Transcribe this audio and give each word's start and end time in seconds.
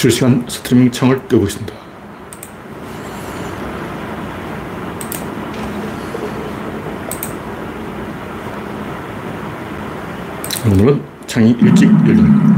실시간 0.00 0.42
스트리밍 0.48 0.90
창을 0.90 1.28
띄워보겠습니다. 1.28 1.74
오늘은 10.64 11.02
창이 11.26 11.50
일찍 11.50 11.90
열립니다. 11.90 12.48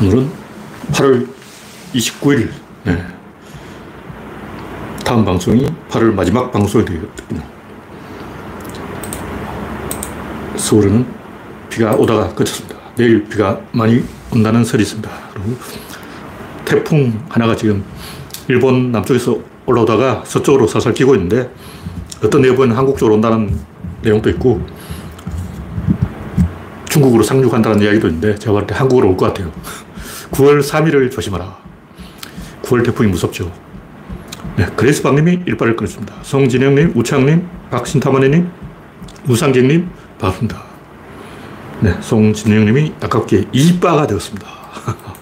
오늘은 0.00 0.30
8월 0.92 1.28
29일. 1.92 2.52
네. 2.84 3.06
다음 5.04 5.26
방송이 5.26 5.66
8월 5.90 6.14
마지막 6.14 6.50
방송이 6.50 6.86
되겠군요. 6.86 7.42
서울에는 10.56 11.21
비가 11.72 11.94
오다가 11.94 12.28
그쳤습니다. 12.34 12.76
내일 12.96 13.24
비가 13.24 13.58
많이 13.72 14.04
온다는 14.30 14.62
설이 14.62 14.82
있습니다. 14.82 15.10
그리고 15.32 15.56
태풍 16.66 17.18
하나가 17.30 17.56
지금 17.56 17.82
일본 18.48 18.92
남쪽에서 18.92 19.38
올라오다가 19.64 20.22
서쪽으로 20.26 20.66
살살 20.66 20.92
기고 20.92 21.14
있는데 21.14 21.50
어떤 22.22 22.42
내부는 22.42 22.76
한국 22.76 22.98
쪽으로 22.98 23.14
온다는 23.14 23.58
내용도 24.02 24.28
있고 24.30 24.64
중국으로 26.90 27.22
상륙한다는 27.22 27.80
이야기도 27.80 28.08
있는데 28.08 28.34
제가 28.38 28.52
볼때 28.52 28.74
한국으로 28.74 29.08
올 29.08 29.16
것 29.16 29.26
같아요. 29.28 29.50
9월 30.32 30.62
3일을 30.62 31.10
조심하라. 31.10 31.56
9월 32.64 32.84
태풍이 32.84 33.08
무섭죠. 33.08 33.50
네, 34.56 34.66
그레이스 34.76 35.02
박님이 35.02 35.40
일빠를 35.46 35.74
끊었습니다. 35.76 36.14
송진영님, 36.22 36.92
우창님, 36.94 37.46
박신타마네님, 37.70 38.50
우상객님, 39.28 39.88
반갑습니다. 40.18 40.71
네, 41.82 42.00
송진영님이 42.00 42.94
아깝게 43.00 43.46
2바가 43.46 44.06
되었습니다. 44.06 44.46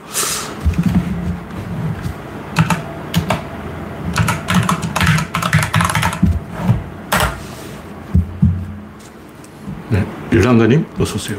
네, 9.88 10.06
일랑가님, 10.30 10.84
어서오세요. 11.00 11.38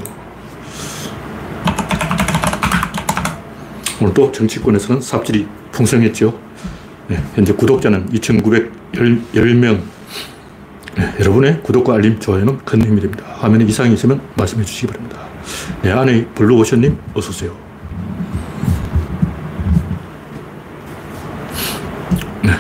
오늘 4.02 4.12
또 4.16 4.32
정치권에서는 4.32 5.02
삽질이 5.02 5.45
풍성했죠. 5.72 6.36
네, 7.10 7.23
현재 7.36 7.54
구독자는 7.54 8.10
2,910명. 8.10 9.82
네, 10.97 11.14
여러분의 11.22 11.61
구독과 11.64 11.94
알림, 11.94 12.20
좋아요는 12.20 12.59
큰 12.66 12.81
힘이 12.81 13.00
됩니다. 13.00 13.23
화면에 13.38 13.64
이상이 13.64 13.94
있으면 13.94 14.22
말씀해 14.36 14.66
주시기 14.66 14.88
바랍니다. 14.88 15.20
네, 15.81 15.92
안에 15.92 16.25
블루오션님, 16.36 16.98
어서오세요. 17.14 17.56
네. 22.44 22.52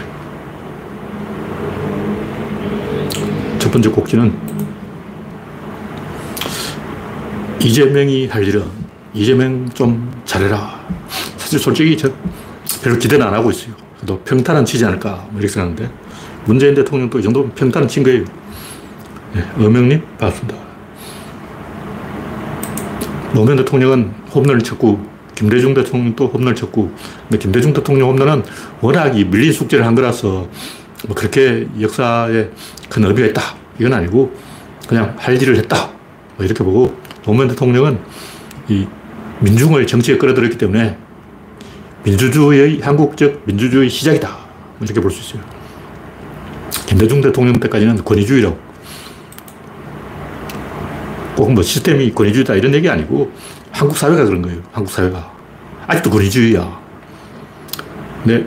첫 3.59 3.69
번째 3.69 3.89
곡지는 3.89 4.33
이재명이 7.61 8.27
할 8.27 8.47
일은 8.47 8.63
이재명 9.13 9.69
좀 9.69 10.09
잘해라. 10.23 10.79
사실 11.37 11.59
솔직히 11.59 11.97
저 11.97 12.09
별로 12.81 12.97
기대는 12.97 13.27
안 13.27 13.33
하고 13.33 13.51
있어요. 13.51 13.73
그래도 13.97 14.19
평탄은 14.21 14.63
치지 14.65 14.85
않을까 14.85 15.27
뭐 15.29 15.39
이렇게 15.41 15.49
생각하는데 15.49 16.00
문재인 16.45 16.73
대통령도 16.73 17.19
이 17.19 17.23
정도면 17.23 17.53
평탄은 17.55 17.87
친 17.87 18.03
거예요. 18.03 18.25
네, 19.33 19.43
어명님 19.57 20.01
반갑습니다. 20.17 20.59
노무현 23.33 23.57
대통령은 23.57 24.11
홈런을 24.33 24.61
쳤고 24.61 24.99
김대중 25.35 25.73
대통령도 25.73 26.27
홈런을 26.27 26.55
쳤고 26.55 26.91
근데 27.29 27.37
김대중 27.37 27.73
대통령 27.73 28.09
홈런은 28.09 28.43
워낙 28.81 29.17
이 29.17 29.23
밀린 29.23 29.53
숙제를 29.53 29.85
한 29.85 29.95
거라서 29.95 30.49
뭐 31.07 31.15
그렇게 31.15 31.67
역사에 31.79 32.49
큰 32.89 33.05
의미가 33.05 33.27
있다 33.27 33.41
이건 33.79 33.93
아니고 33.93 34.35
그냥 34.87 35.15
할 35.17 35.41
일을 35.41 35.55
했다 35.57 35.91
뭐 36.35 36.45
이렇게 36.45 36.63
보고 36.63 36.93
노무현 37.23 37.47
대통령은 37.47 37.99
이 38.67 38.85
민중을 39.39 39.87
정치에 39.87 40.17
끌어들였기 40.17 40.57
때문에 40.57 40.97
민주주의의 42.03 42.79
한국적 42.81 43.41
민주주의 43.45 43.89
시작이다. 43.89 44.29
뭐 44.29 44.79
이렇게 44.81 44.99
볼 44.99 45.11
수 45.11 45.21
있어요. 45.21 45.60
김대중 46.91 47.21
대통령 47.21 47.53
때까지는 47.53 48.03
권위주의라고. 48.03 48.59
꼭 51.37 51.49
뭐 51.51 51.63
시스템이 51.63 52.11
권위주의다 52.13 52.55
이런 52.55 52.73
얘기 52.73 52.89
아니고 52.89 53.31
한국 53.71 53.97
사회가 53.97 54.25
그런 54.25 54.41
거예요. 54.41 54.61
한국 54.73 54.91
사회가. 54.91 55.31
아직도 55.87 56.09
권위주의야. 56.09 56.81
근데 58.23 58.45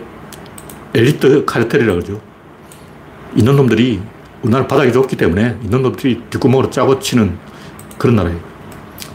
엘리트 0.93 1.47
카르텔이라고 1.47 2.01
그러죠. 2.01 2.21
있는 3.35 3.57
놈들이 3.57 4.03
우리나라 4.43 4.67
바닥이 4.67 4.93
좋기 4.93 5.17
때문에 5.17 5.57
있는 5.63 5.81
놈들이 5.81 6.21
뒷구멍으로 6.29 6.69
짜고 6.69 7.01
치는 7.01 7.39
그런 7.97 8.17
나라예요. 8.17 8.39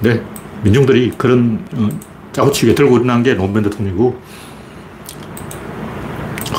근데 0.01 0.23
민중들이 0.63 1.13
그런 1.17 1.63
어, 1.75 1.87
짜고 2.33 2.51
치게 2.51 2.73
들고 2.73 2.97
일어난 2.97 3.21
게 3.21 3.35
노무현 3.35 3.63
대통령이고 3.63 4.19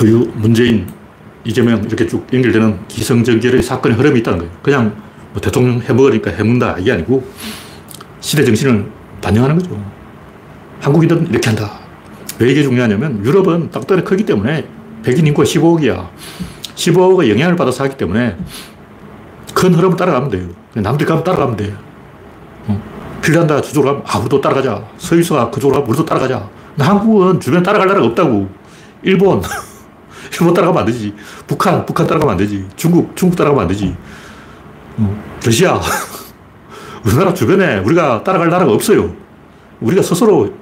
허유, 0.00 0.30
문재인, 0.36 0.99
이재명 1.44 1.82
이렇게 1.84 2.06
쭉 2.06 2.26
연결되는 2.32 2.86
기성정결의 2.88 3.62
사건의 3.62 3.96
흐름이 3.96 4.20
있다는 4.20 4.40
거예요. 4.40 4.52
그냥 4.62 5.02
뭐 5.32 5.40
대통령 5.40 5.80
해먹으니까 5.80 6.30
해먹는다 6.30 6.76
이게 6.78 6.92
아니고 6.92 7.26
시대 8.20 8.44
정신을 8.44 8.86
반영하는 9.20 9.58
거죠. 9.58 9.82
한국인들은 10.80 11.28
이렇게 11.28 11.48
한다. 11.48 11.80
왜 12.38 12.50
이게 12.50 12.62
중요하냐면 12.62 13.24
유럽은 13.24 13.70
땅덩이 13.70 14.02
크기 14.02 14.24
때문에 14.24 14.66
백인 15.02 15.26
인구가 15.26 15.44
15억이야. 15.44 16.08
15억의 16.74 17.30
영향을 17.30 17.56
받아서 17.56 17.84
하기 17.84 17.96
때문에 17.96 18.36
큰 19.54 19.74
흐름을 19.74 19.96
따라가면 19.96 20.30
돼요. 20.30 20.48
남들 20.74 21.06
가면 21.06 21.24
따라가면 21.24 21.56
돼요. 21.56 21.76
핀란드가 23.22 23.60
저쪽으로 23.60 23.92
가면, 23.92 24.06
아, 24.06 24.18
우리도 24.18 24.40
따라가자. 24.40 24.82
스위스가 24.96 25.50
그쪽으로 25.50 25.80
가면 25.80 25.88
우리도 25.90 26.04
따라가자. 26.04 26.48
근데 26.70 26.84
한국은 26.84 27.40
주변에 27.40 27.62
따라갈 27.62 27.88
나라가 27.88 28.06
없다고. 28.06 28.48
일본. 29.02 29.42
일본 30.32 30.54
따라가면 30.54 30.80
안 30.80 30.86
되지. 30.86 31.14
북한, 31.46 31.84
북한 31.84 32.06
따라가면 32.06 32.32
안 32.32 32.38
되지. 32.38 32.66
중국, 32.76 33.14
중국 33.16 33.36
따라가면 33.36 33.62
안 33.62 33.68
되지. 33.68 33.94
어, 34.98 35.22
러시아. 35.44 35.80
우리나라 37.04 37.32
주변에 37.32 37.78
우리가 37.78 38.22
따라갈 38.22 38.48
나라가 38.50 38.72
없어요. 38.72 39.14
우리가 39.80 40.02
스스로 40.02 40.52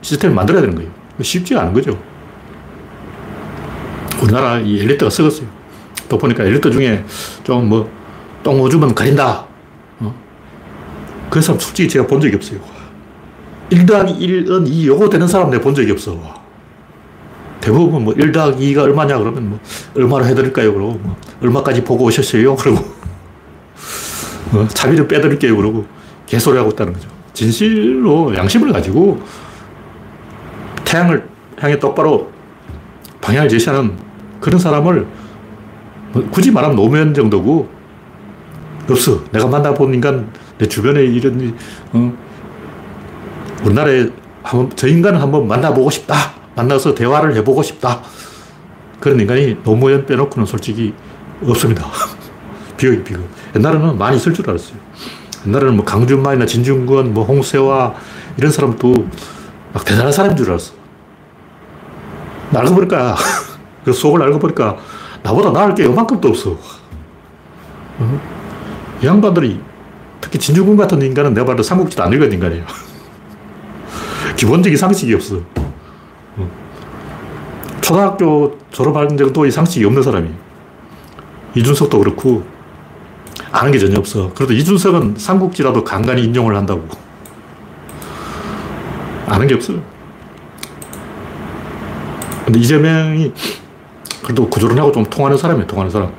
시스템을 0.00 0.34
만들어야 0.34 0.62
되는 0.62 0.76
거예요. 0.76 0.90
쉽지가 1.20 1.62
않은 1.62 1.72
거죠. 1.74 2.00
우리나라 4.22 4.58
이 4.58 4.80
엘리트가 4.80 5.10
썩었어요. 5.10 5.46
또 6.08 6.16
보니까 6.16 6.44
엘리트 6.44 6.70
중에 6.70 7.04
좀 7.42 7.68
뭐, 7.68 7.90
똥 8.42 8.60
오주면 8.60 8.94
가린다. 8.94 9.50
그 11.30 11.40
사람 11.40 11.58
솔직히 11.60 11.88
제가 11.88 12.06
본 12.06 12.20
적이 12.20 12.34
없어요. 12.34 12.60
1 13.70 13.86
더하기 13.86 14.14
1은 14.14 14.66
2 14.66 14.86
요거 14.88 15.08
되는 15.08 15.28
사람 15.28 15.48
내가 15.48 15.62
본 15.62 15.74
적이 15.74 15.92
없어. 15.92 16.39
대부분 17.60 18.04
뭐 18.04 18.14
1 18.14 18.32
더하기 18.32 18.74
2가 18.74 18.82
얼마냐 18.82 19.18
그러면 19.18 19.50
뭐 19.50 19.60
얼마로 19.96 20.24
해드릴까요? 20.26 20.72
그러고 20.72 20.94
뭐 21.02 21.16
얼마까지 21.42 21.84
보고 21.84 22.04
오셨어요? 22.04 22.56
그러고 22.56 22.84
뭐 24.50 24.66
차비를 24.68 25.06
빼드릴게요? 25.06 25.56
그러고 25.56 25.86
개소리 26.26 26.56
하고 26.58 26.70
있다는 26.70 26.92
거죠. 26.92 27.08
진실로 27.32 28.34
양심을 28.34 28.72
가지고 28.72 29.20
태양을 30.84 31.28
향해 31.58 31.78
똑바로 31.78 32.30
방향을 33.20 33.48
제시하는 33.48 33.96
그런 34.40 34.58
사람을 34.58 35.06
뭐 36.12 36.28
굳이 36.30 36.50
말하면 36.50 36.76
노무현 36.76 37.14
정도고 37.14 37.68
없어. 38.90 39.22
내가 39.30 39.46
만나본 39.46 39.94
인간 39.94 40.32
내 40.58 40.66
주변에 40.66 41.04
이런, 41.04 41.56
어, 41.92 42.12
우리나라에 43.64 44.08
한번, 44.42 44.70
저 44.74 44.88
인간을 44.88 45.20
한번 45.20 45.46
만나보고 45.46 45.90
싶다. 45.90 46.39
만나서 46.56 46.94
대화를 46.94 47.36
해보고 47.36 47.62
싶다. 47.62 48.00
그런 48.98 49.18
인간이 49.18 49.56
노무현 49.62 50.06
빼놓고는 50.06 50.46
솔직히 50.46 50.94
없습니다. 51.42 51.86
비극이 52.76 53.02
비극. 53.02 53.28
옛날에는 53.56 53.98
많이 53.98 54.16
있을 54.16 54.34
줄 54.34 54.48
알았어요. 54.48 54.76
옛날에는 55.46 55.76
뭐 55.76 55.84
강준만이나 55.84 56.46
진중권, 56.46 57.14
뭐 57.14 57.24
홍세화 57.24 57.94
이런 58.36 58.52
사람도 58.52 59.08
막 59.72 59.84
대단한 59.84 60.12
사람인 60.12 60.36
줄 60.36 60.50
알았어. 60.50 60.74
알고 62.54 62.74
보니까, 62.74 63.16
그 63.84 63.92
속을 63.92 64.22
알고 64.22 64.38
보니까 64.38 64.76
나보다 65.22 65.52
나을 65.52 65.74
게 65.74 65.84
요만큼도 65.84 66.28
없어. 66.28 66.58
어? 67.98 68.20
이 69.02 69.06
양반들이 69.06 69.60
특히 70.20 70.38
진주군 70.38 70.76
같은 70.76 71.00
인간은 71.00 71.32
내가 71.32 71.46
봐도 71.46 71.62
삼국지도 71.62 72.02
안 72.02 72.12
읽은 72.12 72.32
인간이에요. 72.32 72.64
기본적인 74.36 74.76
상식이 74.76 75.14
없어. 75.14 75.40
초등학교 77.90 78.56
졸업하는 78.70 79.16
정도의 79.16 79.50
상식이 79.50 79.84
없는 79.84 80.00
사람이. 80.00 80.30
이준석도 81.56 81.98
그렇고, 81.98 82.44
아는 83.50 83.72
게 83.72 83.80
전혀 83.80 83.98
없어. 83.98 84.32
그래도 84.32 84.52
이준석은 84.52 85.16
삼국지라도 85.18 85.82
간간히 85.82 86.22
인용을 86.22 86.54
한다고. 86.54 86.86
아는 89.26 89.48
게 89.48 89.54
없어요. 89.54 89.82
근데 92.44 92.60
이재명이 92.60 93.32
그래도 94.22 94.48
구조론하고 94.48 94.92
좀 94.92 95.04
통하는 95.06 95.36
사람이에요, 95.36 95.66
통하는 95.66 95.90
사람. 95.90 96.12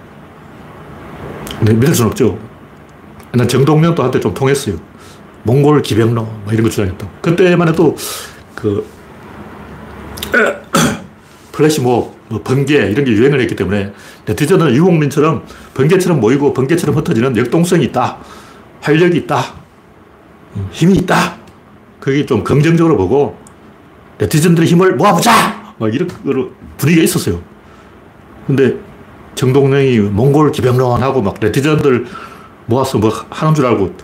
근데 1.58 1.74
믿을 1.74 1.96
수는 1.96 2.12
없죠. 2.12 2.38
난 3.32 3.48
정동영도 3.48 4.04
한테 4.04 4.20
좀 4.20 4.34
통했어요. 4.34 4.76
몽골 5.44 5.84
기병로, 5.84 6.22
뭐 6.22 6.52
이런 6.52 6.64
거 6.64 6.70
주장했다. 6.70 7.08
그때만 7.22 7.70
해도 7.70 7.96
그, 8.56 8.86
플래시몹, 11.62 12.16
뭐 12.30 12.42
번개, 12.44 12.76
이런 12.76 13.06
게 13.06 13.12
유행을 13.12 13.40
했기 13.40 13.56
때문에 13.56 13.94
네티즌은 14.26 14.74
유목민처럼 14.76 15.46
번개처럼 15.76 16.20
모이고 16.20 16.54
번개처럼 16.54 16.98
흩어지는 16.98 17.38
역동성이 17.38 17.86
있다. 17.86 18.18
활력이 18.82 19.20
있다. 19.20 19.54
음, 20.56 20.68
힘이 20.72 20.96
있다. 20.98 21.38
그게 22.00 22.26
좀 22.26 22.44
긍정적으로 22.44 22.98
보고 22.98 23.38
네티즌들의 24.18 24.68
힘을 24.68 24.96
모아보자! 24.96 25.76
막 25.78 25.94
이런 25.94 26.08
분위기가 26.78 27.04
있었어요. 27.04 27.42
근데 28.48 28.76
정동영이 29.36 30.00
몽골 30.00 30.52
기병론하고 30.52 31.22
막 31.22 31.36
네티즌들 31.40 32.06
모아서 32.66 32.98
뭐 32.98 33.12
하는 33.30 33.54
줄 33.54 33.66
알고 33.66 33.96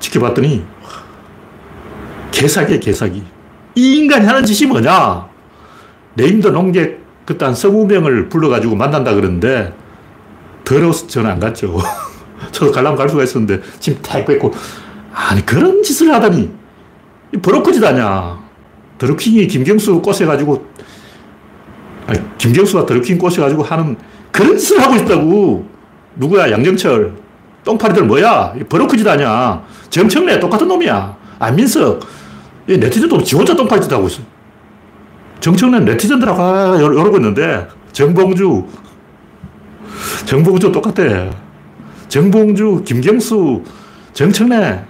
지켜봤더니 0.00 0.64
개사기야, 2.32 2.80
개사기. 2.80 3.22
이 3.76 3.98
인간이 3.98 4.26
하는 4.26 4.44
짓이 4.44 4.68
뭐냐? 4.68 5.28
네임드 6.14 6.48
농객 6.48 7.03
그때 7.24 7.44
한 7.44 7.54
서무명을 7.54 8.28
불러가지고 8.28 8.76
만난다 8.76 9.14
그러는데 9.14 9.74
더러워서 10.64 11.06
저는 11.06 11.30
안 11.30 11.40
갔죠. 11.40 11.78
저도 12.52 12.72
갈라면 12.72 12.98
갈 12.98 13.08
수가 13.08 13.22
있었는데 13.22 13.62
짐탁 13.80 14.26
뺏고 14.26 14.52
아니 15.12 15.44
그런 15.44 15.82
짓을 15.82 16.12
하다니 16.12 16.50
버럭거짓 17.42 17.82
아냐. 17.82 18.42
드루킹이 18.98 19.46
김경수 19.48 20.00
꼬셔가지고 20.00 20.66
아니, 22.06 22.20
김경수가 22.38 22.86
드루킹 22.86 23.18
꼬셔가지고 23.18 23.62
하는 23.62 23.96
그런 24.30 24.56
짓을 24.58 24.80
하고 24.80 24.96
있다고. 24.96 25.66
누구야? 26.16 26.50
양정철. 26.50 27.14
똥파리들 27.64 28.04
뭐야? 28.04 28.54
버럭거짓 28.68 29.06
아냐. 29.06 29.64
정청래 29.90 30.38
똑같은 30.38 30.68
놈이야. 30.68 31.16
안민석. 31.38 32.00
이 32.68 32.76
네티즌도 32.76 33.22
지 33.22 33.36
혼자 33.36 33.54
똥파리 33.54 33.80
짓 33.82 33.92
하고 33.92 34.06
있어. 34.06 34.22
정청래는 35.44 35.84
네티즌들하고 35.84 36.42
아, 36.42 36.76
이러고 36.78 37.18
있는데 37.18 37.68
정봉주 37.92 38.64
정봉주 40.24 40.72
똑같아. 40.72 41.30
정봉주, 42.08 42.84
김경수, 42.86 43.62
정청래 44.14 44.82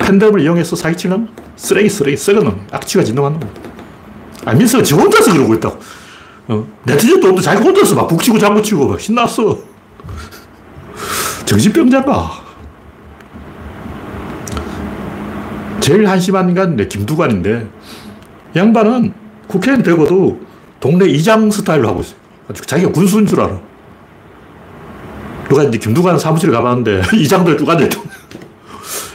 팬덤을 0.00 0.40
이용해서 0.40 0.74
사기치는 0.74 1.28
쓰레기, 1.54 1.88
쓰레기, 1.88 2.16
썩은 2.16 2.42
놈, 2.42 2.66
악취가 2.72 3.04
진동한 3.04 3.38
놈. 3.38 3.48
안민석은 4.44 4.84
지 4.84 4.94
혼자서 4.94 5.32
그러고 5.32 5.54
있다고. 5.54 5.78
어? 6.48 6.66
네티즌도 6.82 7.28
없는데 7.28 7.42
자기 7.42 7.62
혼자서 7.62 7.94
막 7.94 8.08
북치고 8.08 8.36
장구치고 8.36 8.88
막 8.88 9.00
신났어. 9.00 9.58
정신병자가. 11.44 12.48
제일 15.78 16.08
한심한 16.08 16.48
인간 16.48 16.76
김두관인데 16.88 17.77
양반은 18.56 19.12
국회의원 19.46 19.82
되고도 19.82 20.40
동네 20.80 21.06
이장 21.06 21.50
스타일로 21.50 21.88
하고 21.88 22.00
있어요. 22.00 22.16
자기가 22.66 22.92
군수인 22.92 23.26
줄 23.26 23.40
알아. 23.40 23.58
누가 25.48 25.62
이제 25.64 25.78
김두관 25.78 26.18
사무실에 26.18 26.52
가봤는데 26.52 27.02
이장들 27.16 27.58
쭉 27.58 27.68
앉아있다. 27.68 28.00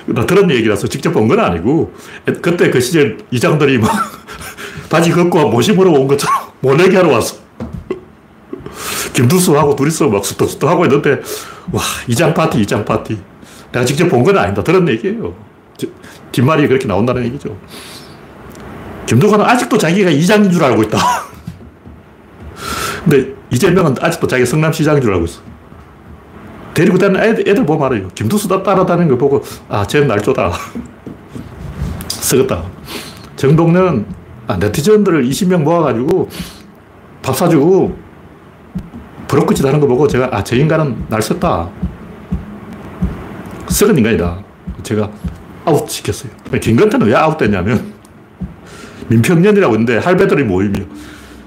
나 0.08 0.26
들은 0.26 0.50
얘기라서 0.52 0.88
직접 0.88 1.12
본 1.12 1.28
건 1.28 1.40
아니고 1.40 1.94
그때 2.42 2.70
그 2.70 2.82
시절 2.82 3.18
이장들이 3.32 3.78
막 3.78 3.90
바지 4.90 5.12
걷고 5.12 5.50
모심으로 5.50 5.92
온 5.94 6.08
것처럼 6.08 6.52
모내기 6.60 6.96
하러 6.96 7.10
왔어. 7.14 7.38
김두수하고 9.14 9.76
둘이서 9.76 10.10
막 10.10 10.26
스톱스톱 10.26 10.70
하고 10.70 10.86
있는데 10.86 11.22
와 11.72 11.82
이장 12.08 12.34
파티 12.34 12.60
이장 12.62 12.84
파티 12.84 13.18
내가 13.72 13.86
직접 13.86 14.08
본 14.10 14.24
건 14.24 14.38
아니다 14.38 14.64
들은 14.64 14.88
얘기예요. 14.90 15.34
뒷말이 16.32 16.68
그렇게 16.68 16.88
나온다는 16.88 17.24
얘기죠. 17.26 17.56
김두관은 19.06 19.46
아직도 19.46 19.78
자기가 19.78 20.10
이장인 20.10 20.52
줄 20.52 20.64
알고 20.64 20.84
있다. 20.84 20.98
근데 23.04 23.34
이재명은 23.52 23.96
아직도 24.00 24.28
자기가 24.28 24.50
성남시장인 24.50 25.02
줄 25.02 25.14
알고 25.14 25.26
있어. 25.26 25.42
데리고 26.74 26.98
다니는 26.98 27.22
애들, 27.22 27.48
애들 27.48 27.66
보면 27.66 27.86
알아요. 27.86 28.08
김두수 28.10 28.48
따라다니는 28.48 29.10
거 29.10 29.18
보고, 29.18 29.44
아, 29.70 29.86
쟤는 29.86 30.08
날조다. 30.08 30.52
썩었다. 32.08 32.64
정동는 33.36 34.06
아, 34.48 34.58
네티즌들을 34.58 35.24
20명 35.26 35.64
모아가지고 35.64 36.30
밥 37.22 37.36
사주고 37.36 37.98
버럭끝이 39.28 39.62
다는 39.62 39.80
거 39.80 39.88
보고 39.88 40.08
제가, 40.08 40.30
아, 40.32 40.44
저 40.44 40.56
인간은 40.56 41.06
날 41.10 41.22
샜다. 41.22 41.70
썩은 43.68 43.98
인간이다. 43.98 44.44
제가 44.84 45.10
아웃 45.66 45.90
시켰어요. 45.90 46.32
김근태는 46.60 47.08
왜 47.08 47.16
아웃됐냐면, 47.16 47.93
민평련이라고 49.08 49.76
있는데 49.76 49.98
할배들이 49.98 50.44
모이며 50.44 50.80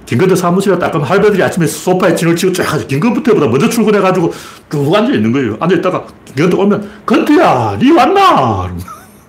김근태 0.07 0.37
사무실에 0.37 0.79
딱 0.79 0.93
가면 0.93 1.07
할배들이 1.07 1.43
아침에 1.43 1.67
소파에 1.67 2.15
진을 2.15 2.37
치고 2.37 2.53
쫙 2.53 2.87
김근태보다 2.87 3.49
먼저 3.49 3.69
출근해가지고 3.69 4.33
쭉 4.71 4.95
앉아 4.95 5.13
있는 5.13 5.33
거예요. 5.33 5.57
앉아 5.61 5.77
있다가 5.77 6.07
김근태 6.25 6.57
오면 6.57 6.91
근태야, 7.05 7.77
니 7.81 7.91
왔나? 7.91 8.73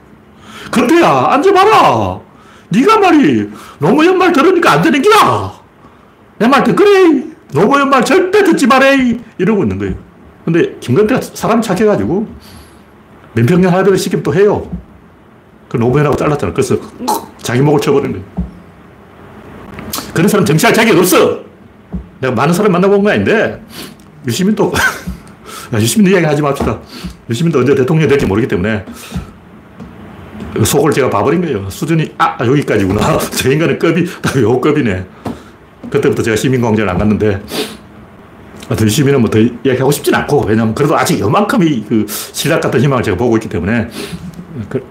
건태야, 0.72 1.28
앉아봐라. 1.32 2.20
니가 2.72 3.00
말이 3.00 3.50
노무현 3.80 4.18
말 4.18 4.32
들으니까 4.34 4.74
안 4.74 4.82
되는 4.82 5.02
기야. 5.02 5.52
내말 6.38 6.64
듣그래. 6.64 7.24
노무현 7.54 7.90
말 7.90 8.04
절대 8.04 8.44
듣지 8.44 8.68
말해. 8.68 9.18
이러고 9.38 9.64
있는 9.64 9.80
거예요. 9.80 9.96
근데 10.46 10.76
김건태가 10.80 11.22
사람 11.22 11.62
착해가지고 11.62 12.28
민평년 13.34 13.74
할배를 13.74 13.98
시키면 13.98 14.24
또 14.24 14.34
해요. 14.34 14.70
그 15.70 15.78
노무현하고 15.78 16.16
잘랐잖아. 16.16 16.54
그래서 16.54 16.78
자기 17.48 17.62
목을 17.62 17.80
쳐버린 17.80 18.12
거예요. 18.12 18.26
그런 20.14 20.28
사람 20.28 20.46
정치할 20.46 20.74
자격이 20.74 21.00
없어. 21.00 21.40
내가 22.20 22.34
많은 22.36 22.54
사람 22.54 22.74
만나본 22.74 23.02
거 23.02 23.10
아닌데, 23.10 23.64
유시민도, 24.28 24.74
유시민 25.80 26.12
이야기 26.12 26.26
하지 26.26 26.42
맙시다. 26.42 26.78
유시민도 27.30 27.60
언제 27.60 27.74
대통령이 27.74 28.10
될지 28.10 28.26
모르기 28.26 28.50
때문에, 28.50 28.84
속을 30.62 30.92
제가 30.92 31.10
봐버린 31.10 31.40
거예요. 31.40 31.70
수준이, 31.70 32.16
아, 32.18 32.38
여기까지구나. 32.46 33.18
저 33.32 33.50
인간의 33.50 33.80
급이 33.80 34.06
딱요 34.22 34.60
급이네. 34.60 35.06
그때부터 35.90 36.22
제가 36.24 36.36
시민광장을 36.36 36.90
안 36.90 36.98
갔는데, 36.98 37.42
유시민은 38.82 39.22
뭐 39.22 39.30
더 39.30 39.40
이야기하고 39.40 39.92
싶진 39.92 40.14
않고, 40.14 40.44
왜냐면 40.48 40.76
그래도 40.76 40.98
아직 40.98 41.18
요만큼의 41.22 41.86
그 41.88 42.06
신락 42.10 42.60
같은 42.60 42.82
희망을 42.82 43.04
제가 43.04 43.16
보고 43.16 43.38
있기 43.38 43.48
때문에, 43.48 43.88
그 44.68 44.86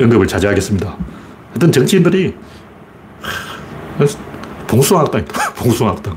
언급을 0.00 0.28
자제하겠습니다. 0.28 1.17
하여튼 1.50 1.72
정치인들이 1.72 2.34
봉숭아학당, 4.66 5.24
봉숭아학당. 5.56 6.16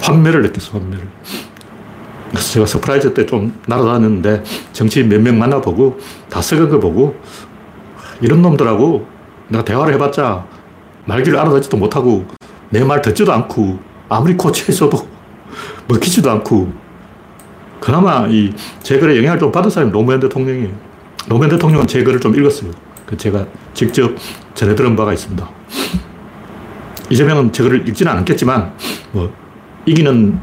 환멸을 0.00 0.42
느꼈어, 0.42 0.72
환멸을. 0.78 1.06
그래서 2.30 2.52
제가 2.52 2.66
서프라이즈 2.66 3.14
때 3.14 3.26
좀 3.26 3.52
날아다녔는데 3.66 4.42
정치인 4.72 5.08
몇 5.08 5.20
명 5.20 5.38
만나보고 5.38 5.98
다 6.28 6.40
썩은 6.42 6.68
거 6.68 6.80
보고 6.80 7.16
이런 8.20 8.42
놈들하고 8.42 9.06
내가 9.48 9.64
대화를 9.64 9.94
해봤자 9.94 10.44
말귀를 11.06 11.38
알아듣지도 11.38 11.76
못하고 11.76 12.24
내 12.70 12.82
말 12.84 13.00
듣지도 13.00 13.32
않고 13.32 13.78
아무리 14.08 14.36
코치해서도 14.36 15.06
먹히지도 15.88 16.30
않고 16.30 16.72
그나마 17.80 18.26
이제 18.26 18.98
글에 18.98 19.16
영향을 19.18 19.38
좀 19.38 19.52
받은 19.52 19.70
사람이 19.70 19.92
노무현 19.92 20.18
대통령이에요. 20.20 20.85
노무현 21.28 21.50
대통령은 21.50 21.86
제 21.86 22.02
글을 22.02 22.20
좀 22.20 22.34
읽었어요. 22.34 22.70
그 23.04 23.16
제가 23.16 23.46
직접 23.74 24.14
전해 24.54 24.74
들은 24.74 24.96
바가 24.96 25.12
있습니다. 25.12 25.48
이재명은 27.10 27.52
제 27.52 27.62
글을 27.62 27.88
읽지는 27.88 28.12
않겠지만, 28.12 28.72
뭐, 29.12 29.32
이기는 29.86 30.38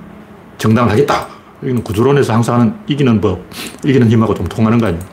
정당을 0.57 0.91
하겠다. 0.91 1.27
이기는 1.61 1.83
구조론에서 1.83 2.33
항상 2.33 2.59
하는 2.59 2.73
이기는 2.87 3.19
법, 3.19 3.41
이기는 3.83 4.09
힘하고 4.09 4.33
좀 4.33 4.45
통하는 4.47 4.77
거 4.77 4.87
아니에요. 4.87 5.03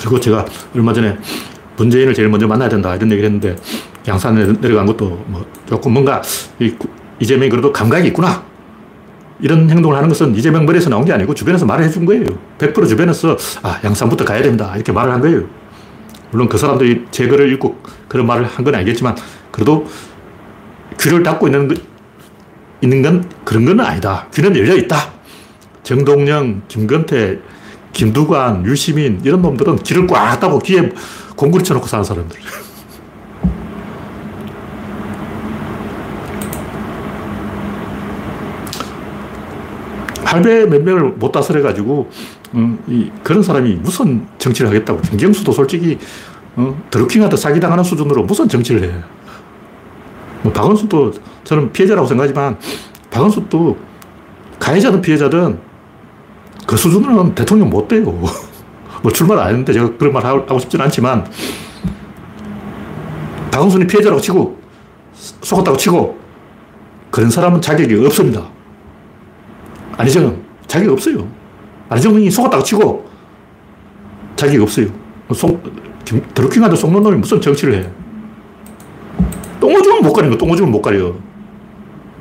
그리고 0.00 0.20
제가 0.20 0.44
얼마 0.74 0.92
전에 0.92 1.16
문재인을 1.76 2.14
제일 2.14 2.28
먼저 2.28 2.46
만나야 2.46 2.68
된다. 2.68 2.94
이런 2.94 3.10
얘기를 3.10 3.28
했는데, 3.28 3.56
양산에 4.06 4.44
내려간 4.60 4.86
것도 4.86 5.24
뭐 5.26 5.44
조금 5.66 5.92
뭔가 5.92 6.22
이 6.60 7.26
재명이 7.26 7.50
그래도 7.50 7.72
감각이 7.72 8.08
있구나. 8.08 8.44
이런 9.40 9.68
행동을 9.68 9.96
하는 9.96 10.08
것은 10.08 10.34
이재명 10.36 10.64
머리에서 10.64 10.90
나온 10.90 11.04
게 11.04 11.12
아니고 11.12 11.34
주변에서 11.34 11.66
말을 11.66 11.84
해준 11.84 12.04
거예요. 12.06 12.24
100% 12.58 12.88
주변에서 12.88 13.36
아, 13.62 13.80
양산부터 13.82 14.24
가야 14.24 14.42
된다. 14.42 14.72
이렇게 14.74 14.92
말을 14.92 15.12
한 15.12 15.20
거예요. 15.20 15.44
물론 16.30 16.48
그 16.48 16.58
사람들이 16.58 17.04
제 17.10 17.26
글을 17.26 17.52
읽고 17.52 17.78
그런 18.08 18.26
말을 18.26 18.46
한건 18.46 18.74
알겠지만 18.74 19.16
그래도 19.50 19.86
귀를 21.00 21.22
닫고 21.22 21.48
있는, 21.48 21.76
있는 22.80 23.02
건 23.02 23.30
그런 23.44 23.64
건 23.64 23.80
아니다. 23.80 24.26
귀는 24.34 24.56
열려 24.56 24.74
있다. 24.76 25.12
정동영, 25.82 26.62
김건태, 26.68 27.38
김두관, 27.92 28.64
유시민, 28.66 29.20
이런 29.24 29.42
놈들은 29.42 29.76
길을 29.76 30.06
꽉 30.06 30.38
따고 30.40 30.58
귀에 30.58 30.90
공구리 31.36 31.62
쳐놓고 31.62 31.86
사는 31.86 32.04
사람들. 32.04 32.38
할배 40.34 40.66
몇 40.66 40.82
명을 40.82 41.12
못 41.12 41.32
다스려가지고, 41.32 42.10
음, 42.54 42.78
이, 42.86 43.10
그런 43.22 43.42
사람이 43.42 43.74
무슨 43.76 44.26
정치를 44.38 44.68
하겠다고. 44.70 45.00
김경수도 45.02 45.52
솔직히, 45.52 45.98
어, 46.56 46.76
드루킹한테 46.90 47.36
사기당하는 47.36 47.82
수준으로 47.82 48.22
무슨 48.24 48.48
정치를 48.48 48.84
해. 48.84 48.94
뭐, 50.42 50.52
박원순도 50.52 51.12
저는 51.44 51.72
피해자라고 51.72 52.06
생각하지만, 52.06 52.58
박원순도 53.10 53.76
가해자든 54.58 55.00
피해자든 55.00 55.58
그 56.66 56.76
수준으로는 56.76 57.34
대통령 57.34 57.70
못 57.70 57.88
돼요. 57.88 58.04
뭐 59.02 59.12
출마를 59.12 59.42
안 59.42 59.48
했는데 59.50 59.72
제가 59.72 59.96
그런 59.98 60.12
말 60.12 60.24
하고 60.24 60.58
싶진 60.58 60.80
않지만, 60.80 61.26
박원순이 63.50 63.86
피해자라고 63.86 64.20
치고, 64.20 64.58
속았다고 65.14 65.76
치고, 65.76 66.18
그런 67.10 67.30
사람은 67.30 67.60
자격이 67.60 68.04
없습니다. 68.06 68.53
안희정은 69.96 70.42
자격 70.66 70.92
없어요. 70.92 71.26
안희정이 71.88 72.30
속았다고 72.30 72.62
치고 72.62 73.10
자격이 74.36 74.58
없어요. 74.62 74.86
속, 75.34 75.62
드루킹한테 76.34 76.76
속는 76.76 77.02
놈이 77.02 77.16
무슨 77.18 77.40
정치를 77.40 77.74
해. 77.74 77.88
똥오줌은 79.60 80.02
못 80.02 80.12
가리는 80.12 80.36
거, 80.36 80.38
똥오줌은 80.38 80.70
못 80.70 80.82
가려. 80.82 81.14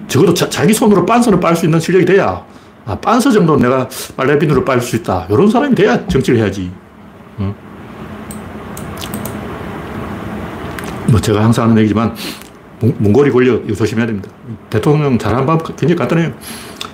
적어도 0.08 0.34
자, 0.34 0.66
기 0.66 0.74
손으로 0.74 1.06
빤서는 1.06 1.40
빨 1.40 1.56
수 1.56 1.66
있는 1.66 1.80
실력이 1.80 2.06
돼야, 2.06 2.44
아, 2.86 2.96
빤서 2.96 3.32
정도는 3.32 3.64
내가 3.64 3.88
빨래비누로 4.16 4.64
빨 4.64 4.80
수 4.82 4.96
있다. 4.96 5.28
이런 5.30 5.50
사람이 5.50 5.76
돼야 5.76 6.06
정치를 6.08 6.40
해야지. 6.40 6.72
어? 7.38 7.54
뭐 11.10 11.20
제가 11.20 11.44
항상 11.44 11.66
하는 11.66 11.78
얘기지만, 11.80 12.14
몽골이 12.80 13.32
권력, 13.32 13.64
이거 13.66 13.76
조심해야 13.76 14.06
됩니다. 14.08 14.30
대통령 14.70 15.18
잘하는 15.18 15.46
방 15.46 15.58
굉장히 15.58 15.96
간단해요. 15.96 16.32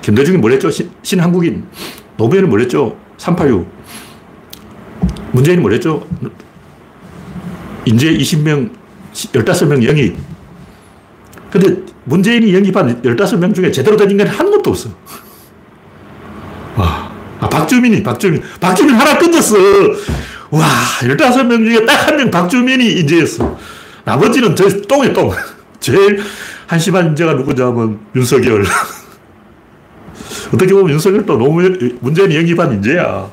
김대중이 0.01 0.37
뭘 0.37 0.53
했죠? 0.53 0.69
신, 0.71 0.89
신한국인. 1.03 1.65
노무현이 2.17 2.47
뭘 2.47 2.61
했죠? 2.61 2.97
386. 3.17 3.67
문재인이 5.31 5.61
뭘 5.61 5.73
했죠? 5.73 6.05
인재 7.85 8.11
20명, 8.13 8.71
15명 9.13 9.83
영입. 9.85 10.17
근데 11.51 11.77
문재인이 12.05 12.53
영입한 12.53 13.01
15명 13.01 13.53
중에 13.53 13.71
제대로 13.71 13.95
된 13.97 14.09
인간이 14.11 14.29
한 14.29 14.49
놈도 14.49 14.69
없어. 14.69 14.89
와. 16.75 17.09
아, 17.39 17.47
박주민이, 17.49 18.03
박주민. 18.03 18.41
박주민 18.59 18.95
하나 18.95 19.17
끊겼어. 19.17 19.55
와, 20.51 20.65
15명 21.01 21.65
중에 21.65 21.85
딱 21.85 22.07
한 22.07 22.17
명 22.17 22.31
박주민이 22.31 22.93
인재였어. 22.99 23.57
나머지는 24.03 24.55
저 24.55 24.67
똥이 24.81 25.13
똥. 25.13 25.31
제일 25.79 26.21
한심한 26.67 27.07
인재가 27.09 27.33
누구냐 27.33 27.67
하면 27.67 27.99
윤석열. 28.15 28.65
어떻게 30.53 30.73
보면 30.73 30.91
윤석열도 30.91 31.37
너무 31.37 31.61
문재인이 31.99 32.35
영입한 32.35 32.73
인재야. 32.73 33.29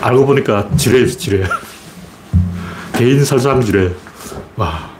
알고 0.00 0.26
보니까 0.26 0.68
지뢰였어, 0.76 1.18
지뢰. 1.18 1.44
개인 2.96 3.24
설상 3.24 3.60
지뢰. 3.60 3.90
와. 4.56 4.90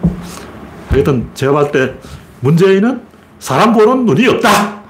하여튼 0.88 1.28
제가 1.34 1.52
봤을 1.52 1.72
때 1.72 1.94
문재인은 2.40 3.00
사람 3.38 3.72
보는 3.72 4.04
눈이 4.04 4.28
없다. 4.28 4.82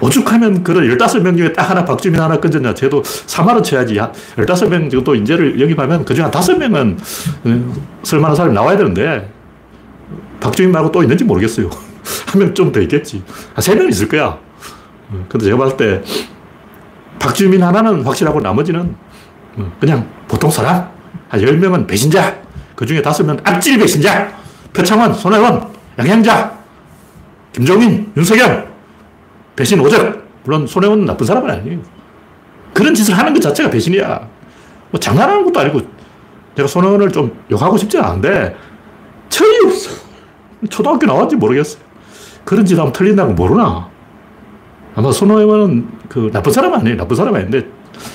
오죽하면 0.00 0.64
그런 0.64 0.84
15명 0.84 1.36
중에 1.36 1.52
딱 1.52 1.70
하나 1.70 1.84
박주민 1.84 2.20
하나 2.20 2.38
건졌냐. 2.38 2.74
쟤도 2.74 3.02
3만원 3.02 3.62
쳐야지. 3.62 3.94
15명 4.36 4.90
정도 4.90 5.14
인재를 5.14 5.60
영입하면 5.60 6.04
그중 6.04 6.24
한 6.24 6.30
5명은 6.30 6.96
쓸만한 8.02 8.34
사람이 8.34 8.54
나와야 8.54 8.76
되는데 8.76 9.30
박주민 10.40 10.72
말고 10.72 10.90
또 10.90 11.02
있는지 11.02 11.24
모르겠어요. 11.24 11.70
한 12.04 12.40
명 12.42 12.54
좀 12.54 12.72
더 12.72 12.80
있겠지. 12.80 13.22
한 13.54 13.62
세 13.62 13.74
명 13.76 13.88
있을 13.88 14.08
거야. 14.08 14.26
어, 15.10 15.26
근데 15.28 15.46
제가 15.46 15.56
봤을 15.58 15.76
때 15.76 16.02
박주민 17.18 17.62
하나는 17.62 18.02
확실하고 18.02 18.40
나머지는 18.40 18.94
어, 19.56 19.72
그냥 19.80 20.08
보통 20.28 20.50
사람. 20.50 20.90
한 21.28 21.40
10명은 21.40 21.86
배신자. 21.86 22.36
그 22.74 22.84
중에 22.86 23.00
5명은 23.02 23.40
악질 23.44 23.78
배신자. 23.78 24.32
표창원, 24.72 25.12
손혜원, 25.14 25.68
양양자, 25.98 26.58
김종인, 27.52 28.10
윤석열. 28.16 28.70
배신 29.54 29.78
오적. 29.80 30.22
물론 30.44 30.66
손혜원은 30.66 31.04
나쁜 31.04 31.26
사람은 31.26 31.50
아니에요. 31.50 31.78
그런 32.72 32.94
짓을 32.94 33.16
하는 33.16 33.32
것 33.34 33.40
자체가 33.40 33.68
배신이야. 33.70 34.28
뭐 34.90 34.98
장난하는 35.00 35.44
것도 35.44 35.60
아니고 35.60 35.80
내가 36.54 36.66
손혜원을 36.66 37.12
좀 37.12 37.38
욕하고 37.50 37.76
싶지는 37.76 38.04
않은데 38.04 38.56
철이 39.28 39.66
없어. 39.66 39.90
초등학교 40.70 41.06
나왔지 41.06 41.36
모르겠어요. 41.36 41.82
그런 42.44 42.64
짓 42.64 42.78
하면 42.78 42.92
틀린다고 42.92 43.32
모르나? 43.34 43.88
아마 44.94 45.10
손호영은 45.12 45.88
그 46.08 46.30
나쁜 46.32 46.52
사람 46.52 46.74
아니에요. 46.74 46.96
나쁜 46.96 47.16
사람 47.16 47.34
아닌데 47.34 47.66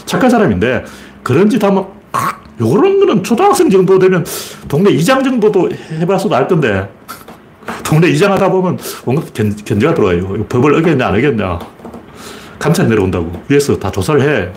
착한 0.06 0.30
사람인데 0.30 0.86
그런 1.24 1.50
짓 1.50 1.64
하면 1.64 1.88
아, 2.12 2.36
요런 2.60 3.00
거는 3.00 3.24
초등학생 3.24 3.70
정도 3.70 3.98
되면 4.00 4.26
동네 4.68 4.92
이장 4.92 5.24
정도도 5.24 5.70
해봤어도 5.92 6.36
알 6.36 6.48
건데 6.48 6.90
동네 7.84 8.10
이장 8.10 8.32
하다 8.34 8.50
보면 8.50 8.78
뭔가 9.06 9.24
견, 9.34 9.56
견제가 9.56 9.94
들어와요. 9.94 10.46
법을 10.48 10.76
어겼냐 10.76 11.08
안 11.08 11.16
어겼냐. 11.16 11.60
감찰 12.60 12.88
내려온다고. 12.90 13.32
위에서 13.50 13.78
다 13.78 13.92
조사를 13.92 14.22
해. 14.22 14.52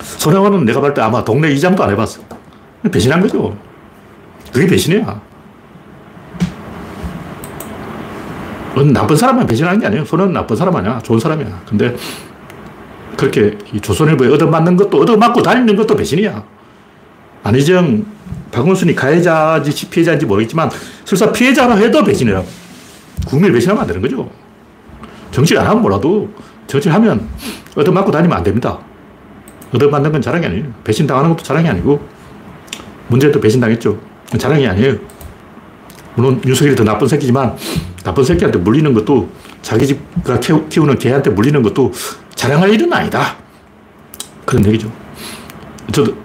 손혜원은 0.00 0.64
내가 0.64 0.80
볼 0.80 0.94
때 0.94 1.02
아마 1.02 1.22
동네 1.24 1.50
이장도 1.52 1.82
안 1.82 1.90
해봤어. 1.90 2.20
배신한 2.90 3.20
거죠. 3.20 3.56
그게 4.52 4.66
배신이야. 4.66 5.20
나쁜 8.86 9.16
사람만 9.16 9.46
배신하는 9.46 9.80
게 9.80 9.86
아니에요. 9.86 10.04
손은 10.04 10.32
나쁜 10.32 10.56
사람 10.56 10.74
아니야. 10.76 11.00
좋은 11.00 11.18
사람이야. 11.18 11.62
근데 11.68 11.94
그렇게 13.16 13.56
조선일보에 13.80 14.28
얻어맞는 14.34 14.76
것도 14.76 15.00
얻어맞고 15.00 15.42
다니는 15.42 15.76
것도 15.76 15.96
배신이야. 15.96 16.44
안희정, 17.42 18.04
박원순이 18.52 18.94
가해자인지 18.94 19.90
피해자인지 19.90 20.26
모르겠지만 20.26 20.70
설사 21.04 21.32
피해자라 21.32 21.74
해도 21.76 22.04
배신이라. 22.04 22.42
국민을 23.26 23.52
배신하면 23.54 23.82
안 23.82 23.86
되는 23.86 24.00
거죠. 24.00 24.30
정치 25.30 25.56
안 25.58 25.66
하면 25.66 25.82
몰라도 25.82 26.28
정치를 26.66 26.94
하면 26.94 27.28
얻어맞고 27.76 28.10
다니면 28.10 28.36
안 28.36 28.44
됩니다. 28.44 28.78
얻어맞는 29.74 30.12
건 30.12 30.20
자랑이 30.22 30.46
아니에요. 30.46 30.64
배신당하는 30.84 31.30
것도 31.30 31.42
자랑이 31.42 31.68
아니고 31.68 32.00
문제도 33.08 33.38
배신당했죠. 33.40 33.98
자랑이 34.38 34.66
아니에요. 34.66 34.96
물론 36.18 36.40
윤석열이 36.44 36.74
더 36.74 36.82
나쁜 36.82 37.06
새끼지만 37.06 37.56
나쁜 38.02 38.24
새끼한테 38.24 38.58
물리는 38.58 38.92
것도 38.92 39.28
자기 39.62 39.86
집가 39.86 40.40
키우는 40.40 40.98
개한테 40.98 41.30
물리는 41.30 41.62
것도 41.62 41.92
자랑할 42.34 42.74
일은 42.74 42.92
아니다. 42.92 43.36
그런 44.44 44.66
얘기죠. 44.66 44.90
저도 45.92 46.16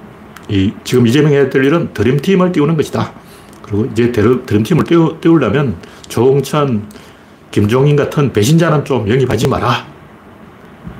이, 0.49 0.73
지금 0.83 1.05
이재명이 1.05 1.35
해야 1.35 1.47
될 1.47 1.63
일은 1.63 1.93
드림팀을 1.93 2.51
띄우는 2.51 2.75
것이다. 2.75 3.13
그리고 3.61 3.85
이제 3.91 4.11
드림팀을 4.11 4.83
띄우, 4.85 5.17
띄우려면 5.21 5.75
조홍천, 6.07 6.89
김종인 7.51 7.95
같은 7.95 8.33
배신자는 8.33 8.85
좀 8.85 9.07
영입하지 9.07 9.47
마라. 9.47 9.85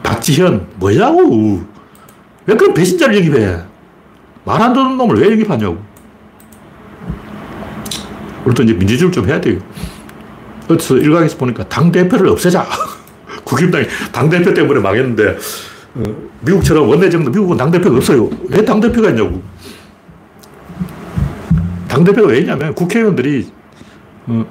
박지현, 0.04 0.68
뭐냐고. 0.76 1.64
왜 2.46 2.56
그런 2.56 2.76
배신자를 2.76 3.16
영입해? 3.18 3.58
말 4.46 4.62
안 4.62 4.74
듣는 4.74 4.98
놈을 4.98 5.16
왜 5.16 5.32
영입하냐고. 5.32 5.80
우리도 8.46 8.64
이제 8.64 8.74
민주주의를 8.74 9.12
좀 9.12 9.28
해야 9.28 9.40
돼요. 9.40 9.60
어디서 10.70 10.98
일각에서 10.98 11.38
보니까 11.38 11.68
당대표를 11.68 12.28
없애자. 12.30 12.66
국힘당이 13.44 13.86
당대표 14.12 14.54
때문에 14.54 14.80
망했는데, 14.80 15.38
어, 15.96 16.04
미국처럼 16.42 16.88
원내정당, 16.88 17.32
미국은 17.32 17.58
당대표가 17.58 17.98
없어요. 17.98 18.30
왜 18.50 18.64
당대표가 18.64 19.10
있냐고. 19.10 19.42
당대표가 21.88 22.30
왜 22.30 22.40
있냐면 22.40 22.74
국회의원들이 22.74 23.52
어, 24.26 24.46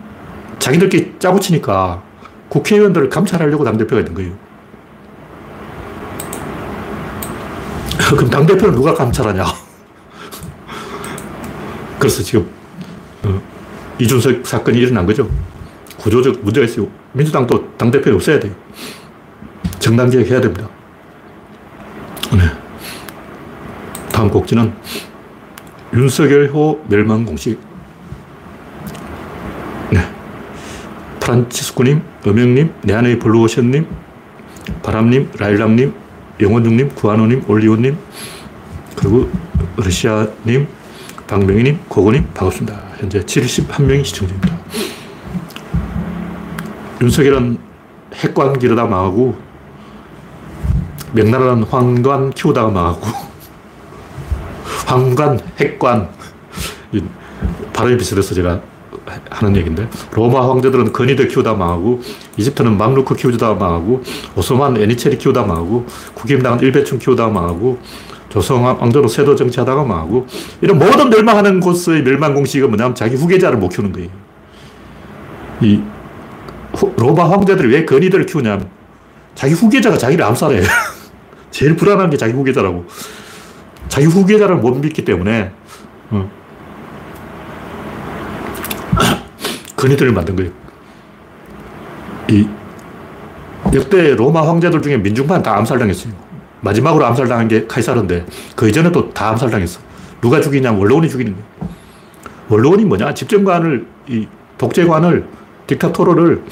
자기들끼리 0.61 1.15
짜고 1.19 1.41
치니까 1.41 2.03
국회의원들을 2.49 3.09
감찰하려고 3.09 3.65
당대표가 3.65 4.01
있는 4.01 4.15
거예요. 4.15 4.33
그럼 8.17 8.31
당대표를 8.31 8.75
누가 8.75 8.95
감찰하냐? 8.95 9.45
그래서 11.99 12.23
지금 12.23 12.43
어, 12.43 12.62
이준석 14.03 14.45
사건이 14.45 14.79
일어난 14.79 15.07
거죠. 15.07 15.31
구조적 15.99 16.43
문제가 16.43 16.67
있어요. 16.67 16.89
민주당도 17.13 17.77
당대표 17.77 18.11
없어야 18.13 18.41
돼요. 18.41 18.53
정당개혁 19.79 20.27
해야 20.27 20.41
됩니다. 20.41 20.69
네. 22.33 22.41
다음 24.13 24.29
곡지는 24.29 24.73
윤석열호 25.95 26.85
멸망 26.89 27.25
공식. 27.25 27.61
네. 29.93 30.01
프란치스코님, 31.21 32.03
음영님, 32.27 32.75
내안의 32.83 33.21
블루오션님, 33.21 33.87
바람님, 34.83 35.31
라일락님, 35.39 35.95
영원중님, 36.41 36.97
구한호님, 36.97 37.45
올리오님, 37.47 37.97
그리고 38.97 39.31
러시아님, 39.77 40.67
박명희님, 41.29 41.79
고고님, 41.89 42.27
반갑습니다. 42.35 42.92
현재 43.03 43.19
71명이 43.19 44.05
시청 44.05 44.29
중입니다. 44.29 44.57
윤석열은 47.01 47.59
핵관 48.15 48.57
기르다 48.57 48.87
망하고, 48.87 49.37
명나라는 51.13 51.65
황관 51.65 52.31
키우다가 52.31 52.71
망하고, 52.71 53.01
황관, 54.87 55.41
핵관, 55.59 56.09
발음이 57.73 57.99
비슷해서 57.99 58.37
제가 58.37 58.61
하는 59.31 59.57
얘기인데 59.57 59.89
로마 60.13 60.49
황제들은 60.49 60.93
근위들 60.93 61.27
키우다 61.27 61.55
망하고 61.55 62.01
이집트는 62.37 62.79
맘루크 62.79 63.17
키우다 63.17 63.55
망하고 63.55 64.03
오스만 64.37 64.77
애니체리 64.77 65.19
키우다 65.19 65.43
망하고 65.43 65.87
국임당은 66.15 66.61
일배충 66.61 67.01
키우다 67.01 67.29
망하고 67.29 67.81
조성 68.33 68.65
왕조는 68.65 69.09
세도 69.11 69.37
정치하다가 69.37 69.85
망하고 69.85 70.27
이런 70.63 70.79
모든 70.79 71.11
멸망하는 71.11 71.61
곳의 71.61 72.03
멸망 72.03 72.33
공식은 72.33 72.71
뭐냐면 72.71 72.95
자기 72.95 73.15
후계자를 73.15 73.59
못 73.59 73.69
키우는 73.69 73.93
거예요. 73.93 74.09
이 75.61 75.83
로마 76.97 77.31
황제들이 77.31 77.69
왜 77.69 77.85
근위들을 77.85 78.25
키우냐면 78.25 78.71
자기 79.35 79.53
후계자가 79.53 79.99
자기를 79.99 80.25
암살해. 80.25 80.63
제일 81.51 81.77
불안한 81.77 82.09
게 82.09 82.17
자기 82.17 82.33
후계자라고. 82.33 82.87
자기 83.89 84.07
후계자를 84.07 84.57
못 84.57 84.79
믿기 84.79 85.05
때문에 85.05 85.53
어. 86.09 86.31
근위들을 89.77 90.11
만든 90.11 90.37
거예요. 90.37 90.51
이 92.31 92.49
역대 93.75 94.15
로마 94.15 94.49
황제들 94.49 94.81
중에 94.81 94.97
민중만 94.97 95.43
다 95.43 95.59
암살당했어요. 95.59 96.32
마지막으로 96.63 97.05
암살당한 97.05 97.49
게 97.49 97.67
카이사르인데 97.67 98.25
그 98.57 98.69
이전에도 98.69 99.13
다 99.13 99.31
암살당했어. 99.31 99.81
누가 100.21 100.41
죽이냐면 100.41 100.81
원로원이 100.81 101.09
죽이는 101.09 101.35
거예요. 101.35 101.73
원로원이 102.49 102.85
뭐냐? 102.85 103.13
집정관을, 103.15 103.87
이 104.09 104.27
독재관을, 104.59 105.27
딕타토르를 105.67 106.43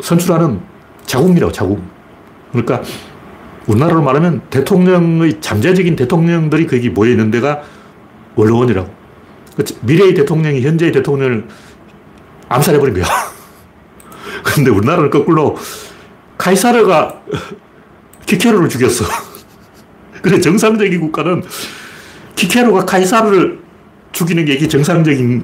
선출하는 0.00 0.60
자궁이라고, 1.06 1.52
자궁. 1.52 1.82
그러니까 2.52 2.82
우리나라로 3.66 4.02
말하면 4.02 4.42
대통령의 4.50 5.40
잠재적인 5.40 5.96
대통령들이 5.96 6.66
거기 6.66 6.90
모여 6.90 7.10
있는 7.10 7.30
데가 7.30 7.62
원로원이라고. 8.36 8.98
미래의 9.82 10.14
대통령이 10.14 10.60
현재의 10.62 10.92
대통령을 10.92 11.46
암살해버린 12.48 12.94
거야. 12.94 13.04
근데 14.44 14.70
우리나라는 14.70 15.10
거꾸로 15.10 15.56
카이사르가 16.36 17.22
키케로를 18.26 18.68
죽였어. 18.68 19.04
그래, 20.22 20.40
정상적인 20.40 21.00
국가는 21.00 21.42
키케로가 22.36 22.84
카이사르를 22.84 23.58
죽이는 24.12 24.44
게 24.44 24.54
이게 24.54 24.68
정상적인 24.68 25.42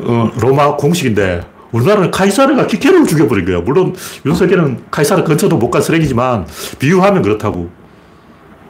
어, 0.00 0.30
로마 0.40 0.76
공식인데 0.76 1.42
우리나라는 1.72 2.10
카이사르가 2.10 2.66
키케로를 2.66 3.06
죽여버린 3.06 3.44
거야. 3.44 3.60
물론 3.60 3.94
윤석열은 4.24 4.84
카이사르 4.90 5.24
근처도 5.24 5.56
못 5.56 5.70
간 5.70 5.82
쓰레기지만 5.82 6.46
비유하면 6.78 7.22
그렇다고. 7.22 7.70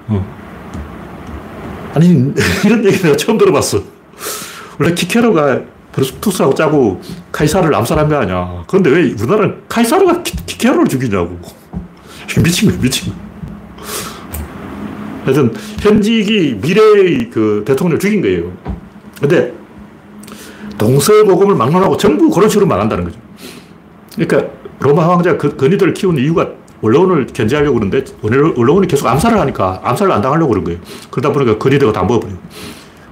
어. 0.08 0.38
아니, 1.94 2.08
이런 2.64 2.84
얘기 2.84 2.98
내가 3.02 3.16
처음 3.16 3.38
들어봤어. 3.38 3.82
원래 4.78 4.94
키케로가 4.94 5.60
브루스투스하고 5.92 6.54
짜고 6.54 7.00
카이사르를 7.32 7.74
암살한 7.74 8.08
거 8.08 8.16
아니야. 8.16 8.64
그런데 8.66 8.90
왜 8.90 9.02
우리나라는 9.12 9.62
카이사르가 9.68 10.22
키, 10.22 10.36
케로를 10.58 10.86
죽이냐고. 10.88 11.38
미친 12.42 12.70
거야, 12.70 12.80
미친 12.80 13.12
거 13.12 13.18
하여튼, 15.28 15.52
현직이 15.80 16.58
미래의 16.62 17.28
그 17.30 17.62
대통령을 17.66 17.98
죽인 17.98 18.22
거예요. 18.22 18.50
근데 19.20 19.52
동서고금을 20.78 21.54
막론하고 21.54 21.98
전부 21.98 22.30
그런 22.30 22.48
식으로 22.48 22.66
말한다는 22.66 23.04
거죠. 23.04 23.18
그러니까 24.14 24.50
로마 24.80 25.08
황제가 25.08 25.36
그, 25.36 25.56
근위들을 25.56 25.92
키우는 25.92 26.22
이유가 26.22 26.48
원로원을 26.80 27.26
견제하려고 27.26 27.78
그러는데 27.78 28.04
원로원이 28.22 28.86
계속 28.86 29.06
암살을 29.08 29.38
하니까 29.38 29.80
암살을 29.84 30.12
안 30.12 30.22
당하려고 30.22 30.48
그런 30.50 30.64
거예요. 30.64 30.78
그러다 31.10 31.32
보니까 31.32 31.58
근위대가 31.58 31.92
다 31.92 32.02
먹어버려요. 32.04 32.38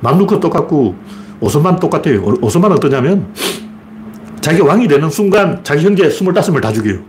맘루크 0.01 0.41
똑같고 0.41 0.95
오스만 1.41 1.79
똑같아요. 1.79 2.23
오스만은 2.41 2.77
어떠냐면 2.77 3.35
자기 4.41 4.63
왕이 4.63 4.89
되는 4.89 5.11
순간 5.11 5.61
자기 5.65 5.85
형제 5.85 6.09
25을 6.09 6.63
다 6.63 6.73
죽여요. 6.73 7.01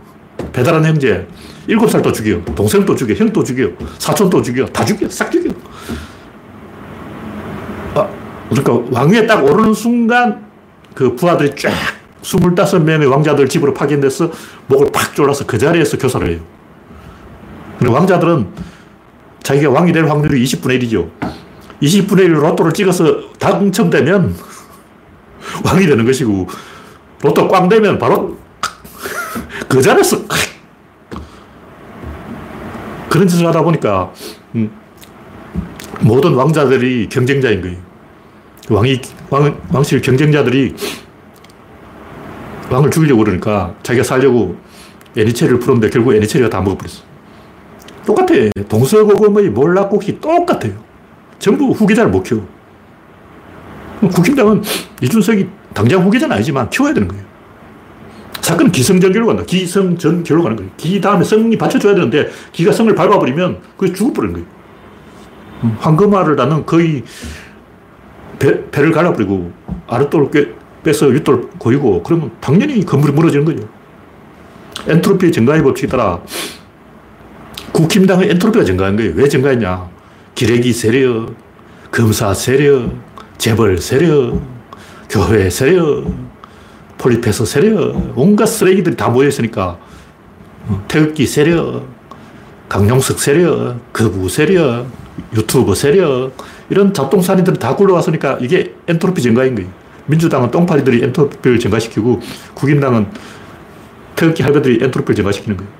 배달한 0.52 0.84
형제 0.84 1.26
7살 1.68 2.02
또 2.02 2.10
죽여요. 2.10 2.42
동생 2.54 2.84
또 2.84 2.94
죽여, 2.94 3.14
형 3.14 3.30
또 3.32 3.44
죽여, 3.44 3.68
사촌 3.98 4.30
또 4.30 4.40
죽여, 4.40 4.64
다 4.66 4.84
죽여, 4.84 5.08
싹 5.10 5.30
죽여. 5.30 5.50
아, 7.94 8.08
그러니까 8.48 8.98
왕위에 8.98 9.26
딱 9.26 9.44
오르는 9.44 9.74
순간 9.74 10.46
그 10.94 11.14
부하들이 11.14 11.54
쫙 11.56 11.70
25명의 12.22 13.10
왕자들 13.10 13.48
집으로 13.48 13.74
파견돼서 13.74 14.30
목을 14.66 14.90
팍 14.92 15.14
졸라서 15.14 15.44
그 15.46 15.58
자리에서 15.58 15.98
교사를 15.98 16.26
해요. 16.28 16.40
근데 17.78 17.92
왕자들은 17.92 18.46
자기가 19.42 19.70
왕이 19.70 19.92
될 19.92 20.06
확률이 20.08 20.42
20분의 20.44 20.82
1이죠. 20.82 21.10
20분의 21.82 22.20
1 22.20 22.34
로또를 22.34 22.72
찍어서 22.72 23.30
당첨되면 23.38 24.34
왕이 25.64 25.86
되는 25.86 26.04
것이고, 26.04 26.48
로또 27.22 27.46
꽝 27.46 27.68
되면 27.68 27.98
바로 27.98 28.36
그 29.68 29.80
자리에서 29.80 30.18
그런 33.08 33.26
짓을 33.26 33.46
하다 33.46 33.62
보니까 33.62 34.12
음, 34.54 34.70
모든 36.00 36.34
왕자들이 36.34 37.08
경쟁자인 37.08 37.60
거예요. 37.60 37.76
왕이, 38.70 39.00
왕, 39.30 39.60
왕실 39.72 40.00
경쟁자들이 40.00 40.74
왕을 42.70 42.90
죽이려고 42.90 43.24
그러니까 43.24 43.74
자기가 43.82 44.04
살려고 44.04 44.56
애니체를 45.16 45.58
풀었는데 45.58 45.90
결국 45.90 46.14
애니체리가 46.14 46.50
다 46.50 46.60
먹어버렸어. 46.60 47.02
똑같아. 48.06 48.34
동서고금의 48.68 49.50
몰락국이 49.50 50.20
똑같아요. 50.20 50.72
전부 51.38 51.70
후계자를 51.70 52.10
못 52.10 52.22
키워. 52.22 52.46
국힘당은 54.00 54.62
이준석이 55.02 55.48
당장 55.74 56.02
후계자는 56.04 56.36
아니지만 56.36 56.68
키워야 56.70 56.94
되는 56.94 57.08
거예요. 57.08 57.24
사건은 58.48 58.72
기성전결로 58.72 59.26
간다. 59.26 59.42
기성전결로 59.44 60.42
가는 60.42 60.56
거예요. 60.56 60.70
기 60.78 60.98
다음에 61.02 61.22
성이 61.22 61.58
받쳐줘야 61.58 61.94
되는데 61.94 62.30
기가 62.50 62.72
성을 62.72 62.92
밟아버리면 62.94 63.58
그게 63.76 63.92
죽어버리는 63.92 64.32
거예요. 64.32 64.48
음, 65.64 65.76
황금알을 65.78 66.34
나는 66.34 66.64
거의 66.64 67.04
배, 68.38 68.70
배를 68.70 68.90
갈라버리고 68.90 69.52
아랫돌 69.86 70.30
빼서 70.82 71.08
윗돌 71.08 71.50
고이고 71.58 72.02
그러면 72.02 72.30
당연히 72.40 72.86
건물이 72.86 73.12
무너지는 73.12 73.44
거죠. 73.44 73.68
엔트로피 74.86 75.30
증가의 75.30 75.62
법칙에 75.62 75.88
따라 75.88 76.18
국힘당의 77.72 78.30
엔트로피가 78.30 78.64
증가한 78.64 78.96
거예요. 78.96 79.12
왜 79.14 79.28
증가했냐? 79.28 79.90
기레기 80.34 80.72
세력, 80.72 81.34
검사 81.90 82.32
세력, 82.32 82.94
재벌 83.36 83.76
세력, 83.76 84.40
교회 85.10 85.50
세력, 85.50 86.27
폴리페서 86.98 87.44
세력, 87.44 88.12
온갖 88.16 88.46
쓰레기들이 88.46 88.96
다 88.96 89.08
모여있으니까 89.08 89.78
어, 90.66 90.84
태극기 90.88 91.26
세력, 91.26 91.86
강용석 92.68 93.18
세력, 93.18 93.92
거구 93.92 94.28
세력, 94.28 94.86
유튜버 95.34 95.74
세력, 95.74 96.32
이런 96.70 96.92
잡동사니들이 96.92 97.58
다 97.58 97.74
굴러왔으니까 97.74 98.38
이게 98.40 98.74
엔트로피 98.86 99.22
증가인 99.22 99.54
거예요. 99.54 99.70
민주당은 100.06 100.50
똥파리들이 100.50 101.02
엔트로피를 101.04 101.58
증가시키고 101.58 102.20
국임당은 102.54 103.06
태극기 104.16 104.42
할배들이 104.42 104.80
엔트로피를 104.82 105.16
증가시키는 105.16 105.56
거예요. 105.56 105.77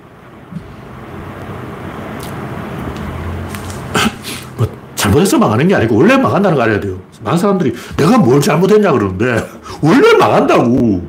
잘못해서 5.08 5.38
망하는 5.38 5.66
게 5.66 5.74
아니고 5.74 5.96
원래 5.96 6.16
망한다는 6.16 6.56
거 6.56 6.62
알아야 6.62 6.80
돼요. 6.80 7.00
많은 7.22 7.38
사람들이 7.38 7.74
내가 7.96 8.18
뭘 8.18 8.40
잘못했냐 8.40 8.92
그러는데 8.92 9.44
원래 9.80 10.14
망한다고. 10.14 11.08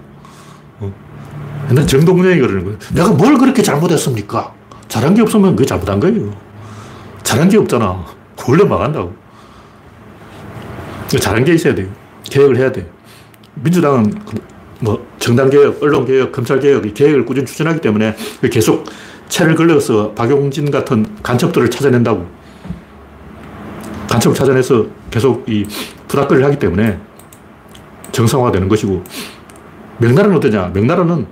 어? 0.80 0.94
옛날 1.70 1.86
정동영이 1.86 2.40
그러는 2.40 2.64
거예요. 2.64 2.78
내가 2.94 3.10
뭘 3.12 3.38
그렇게 3.38 3.62
잘못했습니까? 3.62 4.54
잘한 4.88 5.14
게 5.14 5.22
없으면 5.22 5.56
그게 5.56 5.66
잘못한 5.68 6.00
거예요. 6.00 6.34
잘한 7.24 7.50
게 7.50 7.58
없잖아. 7.58 8.06
원래 8.48 8.64
망한다고. 8.64 9.14
잘한 11.20 11.44
게 11.44 11.54
있어야 11.54 11.76
돼요. 11.76 11.88
개혁을 12.24 12.58
해야 12.58 12.72
돼. 12.72 12.90
민주당은 13.56 14.14
그뭐 14.80 15.06
정당개혁, 15.20 15.84
언론개혁, 15.84 16.32
검찰개혁 16.32 16.86
이 16.86 16.94
개혁을 16.94 17.26
꾸준히 17.26 17.46
추진하기 17.46 17.82
때문에 17.82 18.16
계속 18.52 18.86
채를 19.28 19.56
걸러서 19.56 20.14
박용진 20.14 20.72
같은 20.72 21.06
간첩들을 21.22 21.70
찾아낸다고. 21.70 22.39
간첩을 24.10 24.36
찾아내서 24.36 24.86
계속 25.12 25.48
이 25.48 25.66
부닥거리를 26.08 26.46
하기 26.48 26.60
때문에 26.60 27.00
정상화되는 28.12 28.68
것이고 28.68 29.04
명나라는 30.00 30.38
어떠냐? 30.38 30.72
명나라는 30.74 31.28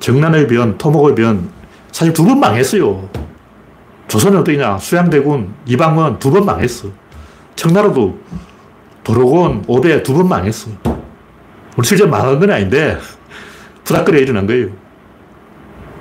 정난의 0.00 0.46
변, 0.46 0.76
토목의 0.78 1.14
변 1.14 1.48
사실 1.90 2.12
두 2.12 2.24
번 2.24 2.38
망했어요. 2.40 3.08
조선은 4.08 4.38
어떠냐. 4.40 4.78
수양대군, 4.78 5.54
이방원 5.66 6.18
두 6.18 6.30
번 6.30 6.44
망했어. 6.44 6.88
청나라도 7.56 8.18
도로곤, 9.04 9.64
오대 9.66 10.02
두번 10.02 10.28
망했어. 10.28 10.70
우리 11.76 11.86
실제 11.86 12.04
망한 12.06 12.38
건 12.38 12.50
아닌데, 12.50 12.98
부닥거려 13.84 14.18
일어난 14.18 14.46
거예요. 14.46 14.68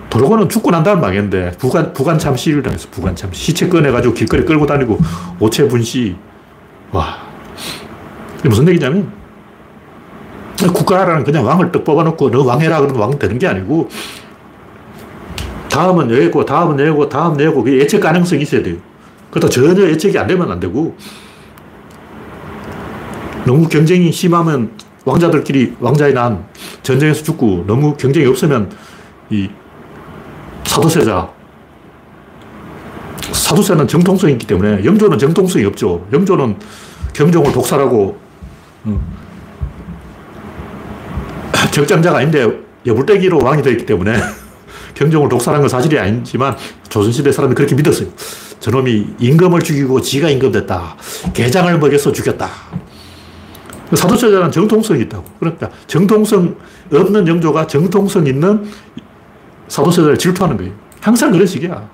도로곤은 0.10 0.50
죽고 0.50 0.72
난 0.72 0.84
다음 0.84 1.02
망했는데, 1.02 1.52
부관, 1.58 1.93
부관 1.93 2.17
참시를 2.17 2.63
당했어, 2.63 2.88
부관 2.89 3.15
참시. 3.15 3.43
시체 3.43 3.67
꺼내가지고 3.67 4.13
길거리 4.13 4.46
끌고 4.46 4.65
다니고, 4.65 5.00
오체 5.39 5.67
분시. 5.67 6.15
와. 6.91 7.17
이게 8.39 8.50
무슨 8.50 8.67
얘기냐면, 8.70 9.12
국가라는 10.74 11.24
그냥 11.24 11.46
왕을 11.46 11.72
떡 11.72 11.84
뽑아놓고 11.84 12.32
너 12.32 12.43
왕해라 12.43 12.80
그러면 12.82 13.02
왕 13.02 13.20
되는 13.20 13.38
게 13.38 13.48
아니고, 13.48 13.89
다음은 15.70 16.10
여기고, 16.10 16.46
다음은 16.46 16.80
여기고, 16.80 17.10
다음 17.10 17.39
여기고, 17.39 17.63
그 17.63 17.78
예측 17.78 18.00
가능성이 18.00 18.43
있어야 18.43 18.63
돼요. 18.63 18.78
그러다 19.30 19.50
전혀 19.50 19.84
예측이 19.89 20.17
안 20.17 20.28
되면 20.28 20.50
안 20.50 20.60
되고, 20.60 20.96
너무 23.46 23.67
경쟁이 23.67 24.12
심하면 24.12 24.72
왕자들끼리 25.06 25.76
왕자의 25.80 26.13
난 26.13 26.46
전쟁에서 26.84 27.24
죽고 27.24 27.63
너무 27.65 27.96
경쟁이 27.96 28.26
없으면 28.26 28.70
이 29.30 29.50
사도세자 30.78 31.30
사도세는 33.32 33.88
정통성이 33.88 34.34
있기 34.34 34.46
때문에 34.46 34.86
영조는 34.86 35.18
정통성이 35.18 35.66
없죠. 35.66 36.08
영조는 36.13 36.56
경종을 37.13 37.52
독살하고 37.52 38.18
어, 38.86 39.02
적장자가 41.72 42.20
아닌데 42.20 42.48
여불대기로 42.86 43.40
왕이 43.44 43.63
되었기 43.63 43.86
때문에 43.88 44.18
경종을 44.94 45.30
독살한 45.30 45.62
건 45.62 45.70
사실이 45.70 45.98
아니지만 45.98 46.56
조선시대 46.90 47.32
사람들이 47.32 47.56
그렇게 47.56 47.76
믿었어요. 47.76 48.10
저놈이 48.60 49.16
임금을 49.20 49.62
죽이고 49.62 50.02
지가 50.02 50.30
임금됐다. 50.30 50.96
개장을 51.34 51.80
먹여서 51.80 52.12
죽였다. 52.12 52.50
사도세자는 53.94 54.52
정통성이 54.52 55.02
있다고. 55.04 55.24
그러니까 55.40 55.70
정통성 55.88 56.56
없는 56.92 57.28
영조가 57.28 57.68
정통성 57.68 58.28
있는 58.28 58.66
사도세자를 59.68 60.18
질투하는 60.18 60.58
거예요. 60.58 60.74
항상 61.02 61.32
그런 61.32 61.46
식이야. 61.46 61.90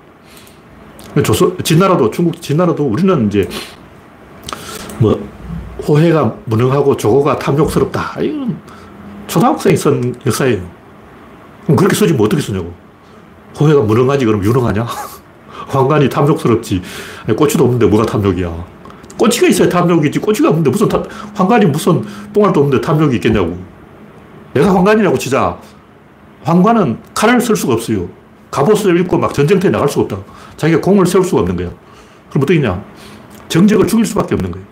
조선, 1.22 1.56
진나라도, 1.62 2.10
중국 2.10 2.40
진나라도 2.40 2.84
우리는 2.84 3.28
이제 3.28 3.48
뭐 4.98 5.20
호해가 5.86 6.36
무능하고 6.46 6.96
조고가 6.96 7.38
탐욕스럽다. 7.38 8.20
이건 8.20 8.58
초등학생이 9.26 9.76
쓴 9.76 10.14
역사예요. 10.26 10.62
그럼 11.64 11.76
그렇게 11.76 11.94
쓰지 11.94 12.14
뭐 12.14 12.26
어떻게 12.26 12.42
쓰냐고. 12.42 12.72
호해가 13.58 13.82
무능하지 13.82 14.24
그럼 14.24 14.42
유능하냐? 14.44 14.86
황관이 15.68 16.08
탐욕스럽지. 16.08 16.82
꼬치도 17.36 17.64
없는데 17.64 17.86
뭐가 17.86 18.06
탐욕이야. 18.06 18.52
꼬치가 19.18 19.46
있어야 19.46 19.68
탐욕이지. 19.68 20.18
꼬치가 20.18 20.48
없는데 20.48 20.70
무슨 20.70 20.88
탐, 20.88 21.04
황관이 21.34 21.66
무슨 21.66 22.04
똥알도 22.32 22.60
없는데 22.60 22.84
탐욕이 22.84 23.16
있겠냐고. 23.16 23.56
내가 24.52 24.74
황관이라고 24.74 25.16
치자. 25.18 25.58
황관은 26.44 26.98
칼을 27.14 27.40
쓸 27.40 27.56
수가 27.56 27.74
없어요. 27.74 28.08
갑옷을 28.50 29.00
입고 29.00 29.18
막 29.18 29.34
전쟁터에 29.34 29.70
나갈 29.70 29.88
수가 29.88 30.02
없다. 30.02 30.18
자기가 30.56 30.80
공을 30.80 31.06
세울 31.06 31.24
수가 31.24 31.40
없는 31.40 31.56
거야. 31.56 31.70
그럼 32.30 32.42
어떻게 32.42 32.60
냐. 32.60 32.84
정적을 33.48 33.86
죽일 33.86 34.04
수밖에 34.06 34.34
없는 34.34 34.50
거예요. 34.50 34.66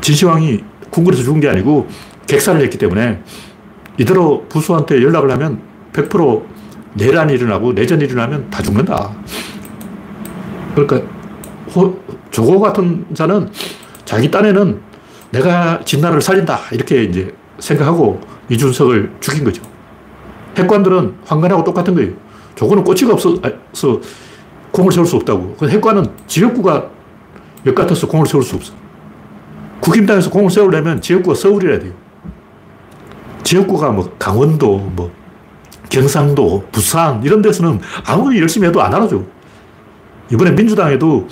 진시황이 0.00 0.62
궁궐에서 0.90 1.22
죽은 1.22 1.40
게 1.40 1.48
아니고 1.48 1.88
객사를 2.26 2.60
했기 2.60 2.78
때문에 2.78 3.22
이대로 3.96 4.44
부수한테 4.48 5.02
연락을 5.02 5.30
하면 5.30 5.60
100% 5.92 6.44
내란이 6.94 7.34
일어나고 7.34 7.72
내전이 7.72 8.04
일어나면 8.04 8.50
다 8.50 8.62
죽는다. 8.62 9.14
그러니까 10.74 11.02
호, 11.74 11.98
조고 12.30 12.60
같은 12.60 13.06
자는 13.14 13.50
자기 14.04 14.30
딴에는 14.30 14.80
내가 15.30 15.80
진나라를 15.84 16.20
살린다. 16.20 16.60
이렇게 16.72 17.04
이제 17.04 17.32
생각하고 17.58 18.20
이준석을 18.48 19.12
죽인 19.20 19.44
거죠. 19.44 19.69
핵관들은 20.56 21.14
황관하고 21.24 21.64
똑같은 21.64 21.94
거예요. 21.94 22.12
조고는 22.54 22.84
꼬치가 22.84 23.12
없어서 23.12 24.00
공을 24.70 24.92
세울 24.92 25.06
수 25.06 25.16
없다고. 25.16 25.56
그 25.58 25.68
핵관은 25.68 26.06
지역구가 26.26 26.90
역 27.66 27.74
같아서 27.74 28.06
공을 28.06 28.26
세울 28.26 28.42
수 28.42 28.56
없어. 28.56 28.72
국힘당에서 29.80 30.30
공을 30.30 30.50
세우려면 30.50 31.00
지역구가 31.00 31.34
서울이라 31.34 31.78
돼요. 31.78 31.92
지역구가 33.42 33.90
뭐 33.90 34.12
강원도, 34.18 34.78
뭐 34.78 35.10
경상도, 35.88 36.64
부산 36.70 37.22
이런 37.24 37.42
데서는 37.42 37.80
아무리 38.06 38.40
열심히 38.40 38.68
해도 38.68 38.80
안 38.80 38.94
알아줘. 38.94 39.20
이번에 40.32 40.52
민주당에도 40.52 41.26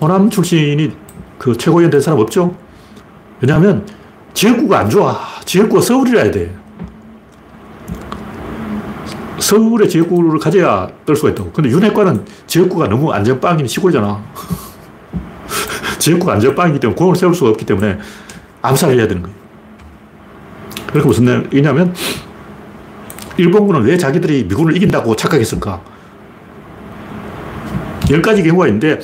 호남 0.00 0.30
출신이 0.30 0.92
그 1.38 1.56
최고위원 1.56 1.90
된 1.90 2.00
사람 2.00 2.20
없죠? 2.20 2.54
왜냐하면 3.40 3.86
지역구가 4.32 4.78
안 4.78 4.88
좋아. 4.88 5.18
지역구가 5.44 5.82
서울이라 5.82 6.30
돼. 6.30 6.54
서울의 9.38 9.88
지역구를 9.88 10.38
가져야 10.38 10.88
뜰 11.06 11.16
수가 11.16 11.30
있다고. 11.30 11.52
근데 11.52 11.70
윤핵관은 11.70 12.24
지역구가 12.46 12.88
너무 12.88 13.12
안전빵인 13.12 13.66
시골이잖아. 13.66 14.22
지역구가 15.98 16.34
안전빵이기 16.34 16.80
때문에 16.80 16.96
공을 16.96 17.16
세울 17.16 17.34
수가 17.34 17.50
없기 17.50 17.64
때문에 17.64 17.98
암살을 18.62 18.98
해야 18.98 19.06
되는 19.08 19.22
거예요. 19.22 19.36
그렇게 20.88 21.06
무슨 21.06 21.44
얘기냐면 21.52 21.94
일본군은 23.36 23.82
왜 23.82 23.96
자기들이 23.96 24.44
미군을 24.44 24.76
이긴다고 24.76 25.14
착각했을까? 25.14 25.80
열 28.10 28.22
가지 28.22 28.42
경우가 28.42 28.66
있는데 28.68 28.98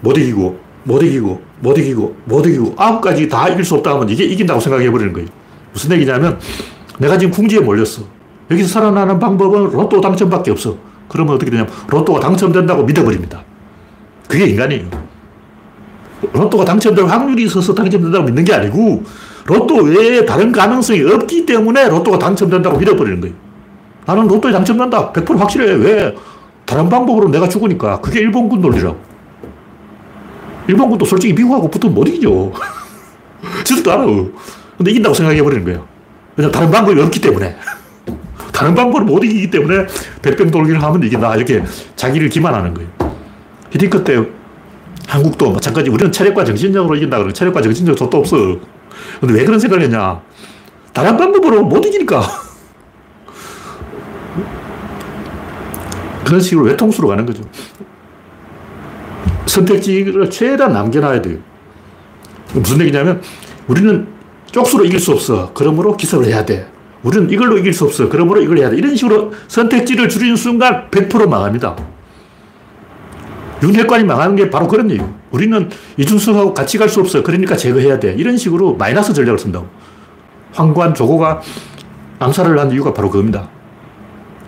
못 0.00 0.16
이기고, 0.16 0.58
못 0.84 1.02
이기고, 1.02 1.42
못 1.60 1.78
이기고, 1.78 2.16
못 2.24 2.46
이기고, 2.46 2.74
아홉 2.78 3.00
가지 3.00 3.28
다 3.28 3.48
이길 3.48 3.64
수 3.64 3.74
없다 3.74 3.92
하면 3.94 4.08
이게 4.08 4.24
이긴다고 4.24 4.60
생각해 4.60 4.90
버리는 4.90 5.12
거예요. 5.12 5.28
무슨 5.72 5.92
얘기냐면 5.92 6.38
내가 6.98 7.18
지금 7.18 7.32
궁지에 7.32 7.60
몰렸어. 7.60 8.02
여기서 8.50 8.68
살아나는 8.68 9.18
방법은 9.18 9.70
로또 9.70 10.00
당첨밖에 10.00 10.50
없어. 10.50 10.76
그러면 11.08 11.34
어떻게 11.34 11.50
되냐면 11.50 11.72
로또가 11.88 12.20
당첨된다고 12.20 12.84
믿어버립니다. 12.84 13.42
그게 14.28 14.46
인간이에요. 14.46 14.86
로또가 16.32 16.64
당첨될 16.64 17.04
확률이 17.04 17.44
있어서 17.44 17.74
당첨된다고 17.74 18.24
믿는 18.24 18.44
게 18.44 18.54
아니고 18.54 19.04
로또 19.46 19.76
외에 19.76 20.24
다른 20.24 20.52
가능성이 20.52 21.02
없기 21.02 21.44
때문에 21.44 21.88
로또가 21.88 22.18
당첨된다고 22.18 22.78
믿어버리는 22.78 23.20
거예요. 23.20 23.34
나는 24.06 24.26
로또에 24.28 24.52
당첨된다. 24.52 25.12
100% 25.12 25.38
확실해. 25.38 25.72
왜? 25.74 26.14
다른 26.64 26.88
방법으로 26.88 27.28
내가 27.28 27.48
죽으니까. 27.48 28.00
그게 28.00 28.20
일본군 28.20 28.60
논리라고. 28.60 28.98
일본군도 30.66 31.04
솔직히 31.04 31.34
미국하고 31.34 31.68
붙으면 31.70 31.94
못 31.94 32.08
이기죠. 32.08 32.52
지들도 33.64 33.92
알아. 33.92 34.06
근데 34.06 34.90
이긴다고 34.90 35.14
생각해버리는 35.14 35.64
거예요. 35.64 35.86
왜냐 36.36 36.50
다른 36.50 36.70
방법이 36.70 37.00
없기 37.00 37.20
때문에. 37.20 37.56
다른 38.54 38.72
방법을 38.72 39.04
못 39.04 39.24
이기기 39.24 39.50
때문에 39.50 39.84
백병 40.22 40.52
돌기를 40.52 40.80
하면 40.80 41.02
이긴다. 41.02 41.34
이렇게 41.34 41.64
자기를 41.96 42.28
기만하는 42.28 42.72
거예요. 42.72 42.88
히딩크 43.72 44.04
때 44.04 44.24
한국도 45.08 45.52
마찬가지. 45.52 45.90
우리는 45.90 46.12
체력과 46.12 46.44
정신적으로 46.44 46.94
이긴다. 46.94 47.16
그러면 47.16 47.34
체력과 47.34 47.60
정신적으로 47.60 47.98
족도 47.98 48.18
없어. 48.18 48.36
근데 49.20 49.34
왜 49.34 49.44
그런 49.44 49.58
생각을 49.58 49.82
했냐. 49.84 50.22
다른 50.92 51.16
방법으로 51.16 51.64
못 51.64 51.84
이기니까. 51.84 52.22
그런 56.24 56.40
식으로 56.40 56.66
외통수로 56.66 57.08
가는 57.08 57.26
거죠. 57.26 57.42
선택지를 59.46 60.30
최대한 60.30 60.72
남겨놔야 60.72 61.20
돼요. 61.22 61.38
무슨 62.54 62.80
얘기냐면 62.82 63.20
우리는 63.66 64.06
쪽수로 64.52 64.84
이길 64.84 65.00
수 65.00 65.10
없어. 65.10 65.50
그러므로 65.54 65.96
기습을 65.96 66.26
해야 66.26 66.44
돼. 66.44 66.72
우리는 67.04 67.30
이걸로 67.30 67.56
이길 67.58 67.72
수 67.72 67.84
없어. 67.84 68.08
그러므로 68.08 68.40
이걸 68.42 68.58
해야 68.58 68.70
돼. 68.70 68.76
이런 68.76 68.96
식으로 68.96 69.32
선택지를 69.46 70.08
줄이는 70.08 70.36
순간 70.36 70.88
100% 70.90 71.28
망합니다. 71.28 71.76
윤핵관이 73.62 74.04
망하는 74.04 74.34
게 74.36 74.50
바로 74.50 74.66
그런 74.66 74.90
얘기예요. 74.90 75.14
우리는 75.30 75.70
이준석하고 75.96 76.54
같이 76.54 76.78
갈 76.78 76.88
수 76.88 77.00
없어. 77.00 77.22
그러니까 77.22 77.56
제거해야 77.56 78.00
돼. 78.00 78.14
이런 78.18 78.36
식으로 78.36 78.76
마이너스 78.76 79.12
전략을 79.12 79.38
쓴다고. 79.38 79.66
황관 80.52 80.94
조고가 80.94 81.40
암살을 82.18 82.58
한 82.58 82.70
이유가 82.72 82.92
바로 82.92 83.10
그겁니다. 83.10 83.48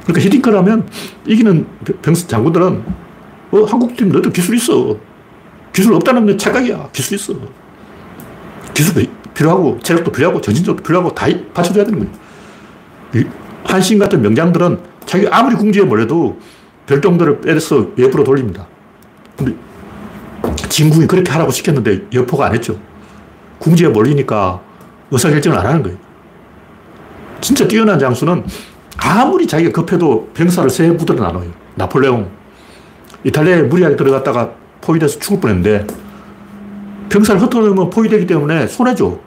그러니까 0.04 0.24
히딩크라면 0.24 0.86
이기는 1.26 1.66
병스 2.02 2.26
장군들은 2.26 2.82
어, 3.52 3.64
한국팀 3.64 4.10
너도 4.10 4.30
기술 4.30 4.56
있어. 4.56 4.96
기술 5.72 5.92
없다는 5.94 6.24
건 6.26 6.38
착각이야. 6.38 6.88
기술 6.92 7.16
있어. 7.16 7.34
기술도 8.72 9.10
필요하고 9.34 9.78
체력도 9.82 10.10
필요하고 10.12 10.40
정신적도 10.40 10.82
필요하고 10.82 11.14
다 11.14 11.26
받쳐줘야 11.52 11.84
되는 11.84 11.98
거예요. 11.98 12.25
한신 13.64 13.98
같은 13.98 14.22
명장들은 14.22 14.78
자기 15.04 15.26
아무리 15.28 15.56
궁지에 15.56 15.84
몰려도 15.84 16.38
별종들을 16.86 17.40
빼서 17.40 17.88
외부로 17.96 18.24
돌립니다. 18.24 18.66
근데 19.36 19.54
진궁이 20.68 21.06
그렇게 21.06 21.30
하라고 21.32 21.50
시켰는데 21.50 22.06
여포가 22.12 22.46
안 22.46 22.54
했죠. 22.54 22.78
궁지에 23.58 23.88
몰리니까 23.88 24.60
의사결정을 25.10 25.58
안 25.58 25.66
하는 25.66 25.82
거예요. 25.82 25.98
진짜 27.40 27.66
뛰어난 27.66 27.98
장수는 27.98 28.44
아무리 28.98 29.46
자기가 29.46 29.72
급해도 29.72 30.30
병사를 30.34 30.70
세 30.70 30.96
부대로 30.96 31.22
나눠요. 31.22 31.50
나폴레옹. 31.74 32.28
이탈리아에 33.24 33.62
무리하게 33.62 33.96
들어갔다가 33.96 34.52
포위돼서 34.80 35.18
죽을 35.18 35.40
뻔했는데 35.40 35.86
병사를 37.08 37.40
흩어놓으면 37.40 37.90
포위되기 37.90 38.26
때문에 38.26 38.66
손해죠. 38.66 39.20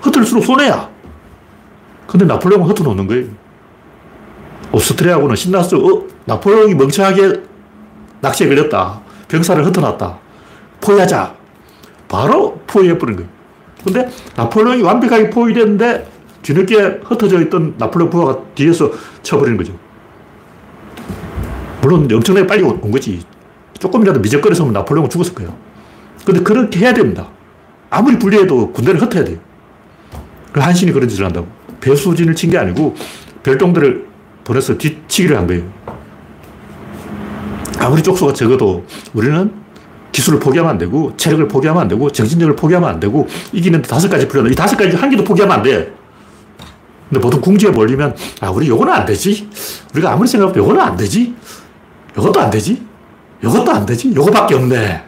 흩을수록 0.00 0.44
손해야. 0.44 0.88
근데 2.08 2.24
나폴레옹은 2.24 2.66
흩어놓는 2.68 3.06
거예요. 3.06 3.26
오스트리아하고는 4.72 5.36
신났어. 5.36 5.76
어, 5.76 6.04
나폴레옹이 6.24 6.74
멍청하게 6.74 7.42
낚시에 8.20 8.48
걸렸다. 8.48 9.00
병사를 9.28 9.64
흩어놨다. 9.66 10.18
포위하자. 10.80 11.34
바로 12.08 12.58
포위해버린 12.66 13.16
거예요. 13.16 13.30
근데 13.84 14.08
나폴레옹이 14.36 14.82
완벽하게 14.82 15.28
포위됐는데 15.28 16.08
뒤늦게 16.40 17.00
흩어져 17.04 17.42
있던 17.42 17.74
나폴레옹 17.76 18.08
부하가 18.10 18.38
뒤에서 18.54 18.90
쳐버리는 19.22 19.58
거죠. 19.58 19.74
물론 21.82 22.10
엄청나게 22.10 22.46
빨리 22.46 22.62
온 22.62 22.90
거지. 22.90 23.22
조금이라도 23.78 24.20
미적거려서 24.20 24.64
나폴레옹은 24.64 25.10
죽었을 25.10 25.34
거예요. 25.34 25.54
근데 26.24 26.40
그렇게 26.42 26.80
해야 26.80 26.94
됩니다. 26.94 27.28
아무리 27.90 28.18
불리해도 28.18 28.72
군대를 28.72 29.00
흩어야 29.02 29.24
돼요. 29.24 29.36
그 30.52 30.60
한신이 30.60 30.92
그런 30.92 31.06
짓을 31.06 31.26
한다고. 31.26 31.57
배수진을 31.80 32.34
친 32.34 32.50
게 32.50 32.58
아니고 32.58 32.94
별동들을 33.42 34.06
보내서 34.44 34.76
뒤치기를 34.78 35.36
한 35.36 35.46
거예요. 35.46 35.62
아무리 37.78 38.02
쪽수가 38.02 38.32
적어도 38.32 38.84
우리는 39.14 39.52
기술을 40.12 40.40
포기하면 40.40 40.72
안 40.72 40.78
되고 40.78 41.14
체력을 41.16 41.46
포기하면 41.48 41.82
안 41.82 41.88
되고 41.88 42.10
정신력을 42.10 42.56
포기하면 42.56 42.88
안 42.88 42.98
되고 43.00 43.28
이기는 43.52 43.82
다섯 43.82 44.08
가지 44.08 44.26
필요하다. 44.26 44.50
이 44.50 44.54
다섯 44.54 44.76
가지 44.76 44.96
한 44.96 45.10
개도 45.10 45.22
포기하면 45.22 45.56
안 45.58 45.62
돼. 45.62 45.92
근데 47.08 47.20
보통 47.20 47.40
궁지에 47.40 47.70
몰리면 47.70 48.16
아 48.40 48.50
우리 48.50 48.68
요거는 48.68 48.92
안 48.92 49.06
되지. 49.06 49.48
우리가 49.94 50.12
아무리 50.12 50.28
생각해도 50.28 50.58
요거는 50.60 50.80
안 50.80 50.96
되지. 50.96 51.34
요것도 52.16 52.40
안 52.40 52.50
되지. 52.50 52.82
요것도 53.44 53.70
안 53.70 53.86
되지. 53.86 54.12
요거밖에 54.14 54.54
없네. 54.56 55.04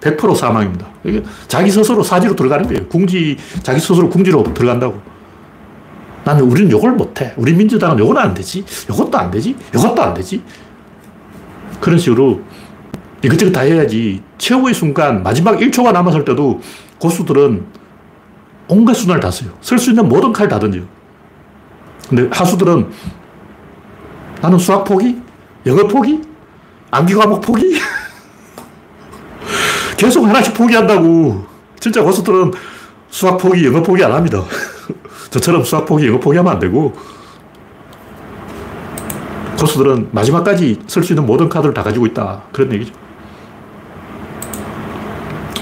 100% 0.00 0.36
사망입니다. 0.36 0.86
이게 1.04 1.22
자기 1.48 1.70
스스로 1.70 2.02
사지로 2.02 2.34
들어가는 2.34 2.66
거예요. 2.66 2.86
궁지, 2.88 3.36
자기 3.62 3.80
스스로 3.80 4.10
궁지로 4.10 4.42
들어간다고. 4.52 5.00
나는 6.24 6.44
우리는 6.44 6.70
요걸 6.70 6.92
못해. 6.92 7.32
우리 7.36 7.52
민주당은 7.52 7.98
요건 7.98 8.18
안 8.18 8.34
되지. 8.34 8.64
요것도 8.88 9.18
안 9.18 9.30
되지. 9.30 9.56
요것도 9.74 10.02
안 10.02 10.14
되지. 10.14 10.42
그런 11.80 11.98
식으로 11.98 12.40
이것저것 13.22 13.52
다 13.52 13.62
해야지. 13.62 14.22
최후의 14.38 14.74
순간, 14.74 15.22
마지막 15.22 15.58
1초가 15.58 15.92
남았을 15.92 16.24
때도 16.24 16.60
고수들은 16.98 17.64
온갖 18.68 18.94
수단을 18.94 19.20
다 19.20 19.30
써요. 19.30 19.50
쓸 19.60 19.78
수 19.78 19.90
있는 19.90 20.08
모든 20.08 20.32
칼을 20.32 20.48
다 20.48 20.58
던져요. 20.58 20.84
근데 22.08 22.28
하수들은 22.30 22.88
나는 24.40 24.58
수학 24.58 24.84
포기? 24.84 25.20
영어 25.66 25.86
포기? 25.86 26.20
암기 26.90 27.14
과목 27.14 27.40
포기? 27.40 27.78
계속 29.96 30.24
하나씩 30.24 30.54
포기한다고. 30.54 31.46
진짜 31.78 32.02
고수들은 32.02 32.52
수학 33.08 33.38
포기, 33.38 33.64
영어 33.66 33.82
포기 33.82 34.02
안 34.04 34.12
합니다. 34.12 34.42
저처럼 35.32 35.64
수학 35.64 35.86
포기, 35.86 36.06
영어 36.06 36.20
포기하면 36.20 36.52
안 36.52 36.58
되고, 36.58 36.92
고수들은 39.58 40.10
마지막까지 40.12 40.80
쓸 40.86 41.02
수 41.02 41.14
있는 41.14 41.24
모든 41.24 41.48
카드를 41.48 41.72
다 41.72 41.82
가지고 41.82 42.04
있다. 42.06 42.42
그런 42.52 42.70
얘기죠. 42.74 42.92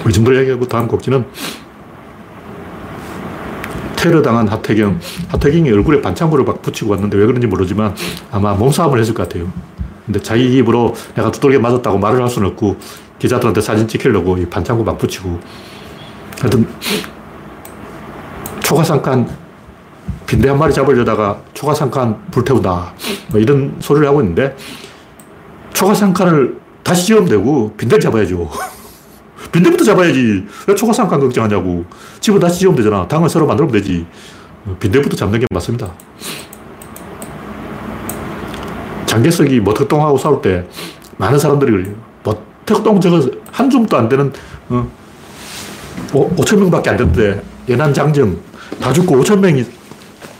이 0.08 0.12
정도 0.12 0.34
얘기하고 0.36 0.66
다음 0.66 0.88
곡지는 0.88 1.24
테러 3.94 4.22
당한 4.22 4.48
하태경. 4.48 4.98
하태경이 5.28 5.70
얼굴에 5.70 6.00
반창고를 6.00 6.44
막 6.44 6.62
붙이고 6.62 6.90
왔는데 6.90 7.18
왜 7.18 7.26
그런지 7.26 7.46
모르지만 7.46 7.94
아마 8.32 8.54
몸싸움을 8.54 8.98
했을 8.98 9.14
것 9.14 9.28
같아요. 9.28 9.52
근데 10.06 10.20
자기 10.20 10.56
입으로 10.56 10.94
내가 11.14 11.30
두들겨 11.30 11.60
맞았다고 11.60 11.98
말을 11.98 12.22
할 12.22 12.28
수는 12.28 12.48
없고 12.48 12.76
기자들한테 13.18 13.60
사진 13.60 13.86
찍히려고 13.86 14.38
이 14.38 14.46
반창고 14.46 14.82
막 14.82 14.96
붙이고 14.96 15.38
하여튼 16.40 16.66
초가상칸 18.60 19.28
빈대 20.30 20.48
한 20.48 20.60
마리 20.60 20.72
잡으려다가 20.72 21.40
초가상칸 21.54 22.30
불태운다 22.30 22.94
뭐 23.32 23.40
이런 23.40 23.74
소리를 23.80 24.06
하고 24.06 24.20
있는데 24.20 24.54
초가상칸을 25.72 26.56
다시 26.84 27.06
지으면 27.06 27.24
되고 27.28 27.74
빈대를 27.76 28.00
잡아야죠. 28.00 28.48
빈대부터 29.50 29.82
잡아야지. 29.82 30.46
왜 30.68 30.74
초가상칸 30.76 31.18
걱정하냐고. 31.18 31.84
집을 32.20 32.38
다시 32.38 32.60
지으면 32.60 32.76
되잖아. 32.76 33.08
당을 33.08 33.28
새로 33.28 33.44
만들면 33.44 33.72
되지. 33.72 34.06
빈대부터 34.78 35.16
잡는 35.16 35.40
게 35.40 35.46
맞습니다. 35.50 35.92
장개석이 39.06 39.58
모택동하고 39.58 40.16
싸울 40.16 40.40
때 40.40 40.64
많은 41.16 41.40
사람들이 41.40 41.72
그래요. 41.72 41.94
모택동 42.22 43.00
저거 43.00 43.28
한 43.50 43.68
줌도 43.68 43.96
안 43.96 44.08
되는, 44.08 44.32
어, 44.68 44.88
5, 46.12 46.44
천 46.44 46.60
명밖에 46.60 46.90
안 46.90 46.96
되는데, 46.96 47.42
연안 47.68 47.92
장정 47.92 48.38
다 48.80 48.92
죽고 48.92 49.16
5천 49.16 49.40
명이 49.40 49.79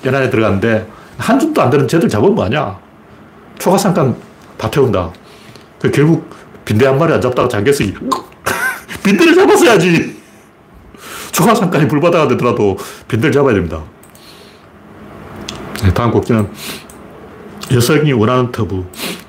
연안에 0.05 0.31
들어갔는데, 0.31 0.87
한 1.19 1.39
줌도 1.39 1.61
안 1.61 1.71
되는 1.71 1.87
쟤들 1.87 2.09
잡으면 2.09 2.35
뭐하냐. 2.35 2.79
초가상칸 3.59 4.17
다 4.57 4.71
태운다. 4.71 5.11
그 5.81 5.91
결국 5.91 6.29
빈대 6.65 6.87
한 6.87 6.99
마리 6.99 7.13
안 7.13 7.21
잡다가 7.21 7.49
장개석이 7.49 7.95
빈대를 9.05 9.35
잡았어야지. 9.35 10.21
초가상칸이 11.33 11.89
불바다가 11.89 12.29
되더라도 12.29 12.77
빈대를 13.09 13.33
잡아야 13.33 13.55
됩니다. 13.55 13.83
네, 15.83 15.93
다음 15.95 16.11
곡지는 16.11 16.51
여성이 17.73 18.13
원하는 18.13 18.51
터부. 18.53 18.85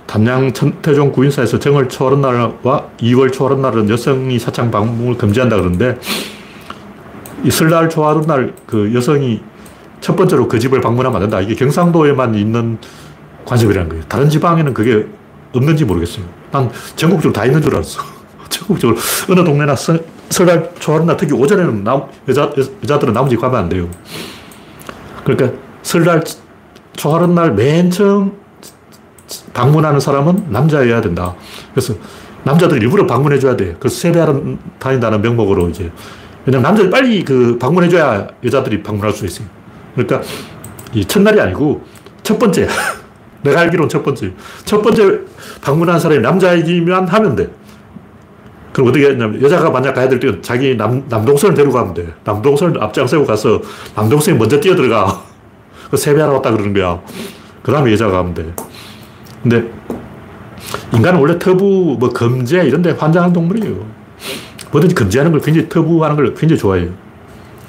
담양 0.06 0.52
천태종 0.52 1.14
구인사에서 1.14 1.58
정월 1.58 1.88
초하룻 1.88 2.20
날과 2.20 2.90
2월 3.00 3.32
초하룻 3.32 3.62
날은 3.62 3.90
여성이 3.90 4.40
사창 4.40 4.70
방문을 4.70 5.18
금지한다 5.18 5.56
그러는데 5.56 5.98
이 7.46 7.50
설날 7.50 7.90
초하룻 7.90 8.28
날그 8.28 8.94
여성이 8.94 9.42
첫 10.02 10.16
번째로 10.16 10.48
그 10.48 10.60
집을 10.60 10.82
방문하면 10.82 11.16
안 11.16 11.30
된다. 11.30 11.40
이게 11.40 11.56
경상도에만 11.56 12.36
있는 12.36 12.78
관습이라는 13.46 13.90
거예요. 13.90 14.04
다른 14.08 14.30
지방에는 14.30 14.74
그게 14.74 15.08
없는지 15.54 15.86
모르겠어요. 15.86 16.26
난 16.52 16.70
전국적으로 16.96 17.32
다 17.34 17.46
있는 17.46 17.62
줄 17.62 17.74
알았어. 17.76 18.02
전국적으로 18.50 18.98
어느 19.30 19.44
동네나 19.44 19.76
서, 19.76 19.98
설날 20.30 20.72
초하룻 20.80 21.06
날 21.06 21.16
특히 21.18 21.34
오전에는 21.34 21.84
남, 21.84 22.04
여자, 22.28 22.52
여자들은 22.84 23.14
나머지 23.14 23.38
가면 23.38 23.60
안 23.60 23.70
돼요. 23.70 23.88
그러니까 25.24 25.58
설날 25.84 26.24
초하룻 26.94 27.32
날 27.32 27.54
맨 27.56 27.90
처음 27.92 28.34
방문하는 29.54 30.00
사람은 30.00 30.48
남자여야 30.50 31.02
된다. 31.02 31.36
그래서 31.74 31.94
남자들 32.44 32.82
일부러 32.82 33.06
방문해줘야 33.06 33.56
돼. 33.56 33.76
그래서 33.80 33.96
세배하러 33.98 34.42
다닌다는 34.80 35.22
명목으로 35.22 35.70
이제. 35.70 35.92
왜냐면 36.46 36.64
남자들 36.64 36.90
빨리 36.90 37.24
그 37.24 37.58
방문해줘야 37.60 38.28
여자들이 38.44 38.82
방문할 38.82 39.14
수 39.14 39.26
있어요. 39.26 39.48
그러니까 39.96 40.22
이 40.94 41.06
첫날이 41.06 41.40
아니고 41.40 41.84
첫 42.24 42.38
번째. 42.38 42.68
내가 43.44 43.62
알기로는 43.62 43.90
첫 43.90 44.04
번째. 44.04 44.32
첫 44.66 44.82
번째 44.82 45.22
방문한 45.62 46.00
사람이 46.00 46.22
남자이기만 46.22 47.08
하면 47.08 47.36
돼. 47.36 47.50
그럼 48.72 48.90
어떻게 48.90 49.08
했냐면 49.08 49.42
여자가 49.42 49.70
만약 49.70 49.94
가야 49.94 50.08
될 50.08 50.20
때는 50.20 50.42
자기 50.42 50.78
남, 50.78 51.04
남동생을 51.10 51.56
데려가면 51.56 51.94
돼. 51.94 52.14
남동생을 52.24 52.82
앞장 52.82 53.08
세고 53.08 53.26
가서 53.26 53.62
남동생이 53.96 54.38
먼저 54.38 54.60
뛰어들어가. 54.60 55.24
그 55.90 55.98
세배하러 55.98 56.34
왔다 56.34 56.52
그러는 56.52 56.74
거야. 56.74 57.02
그 57.62 57.72
다음에 57.72 57.92
여자가 57.92 58.12
가면 58.18 58.34
돼. 58.34 58.54
근데 59.44 59.70
인간은 60.94 61.20
원래 61.20 61.38
터부, 61.38 61.98
뭐 62.00 62.10
검제 62.10 62.64
이런 62.64 62.82
데 62.82 62.92
환장하는 62.92 63.34
동물이에요. 63.34 63.86
뭐든지 64.72 64.96
금지하는 64.96 65.32
걸 65.32 65.42
굉장히 65.42 65.68
터부하는 65.68 66.16
걸 66.16 66.34
굉장히 66.34 66.60
좋아해요. 66.60 66.90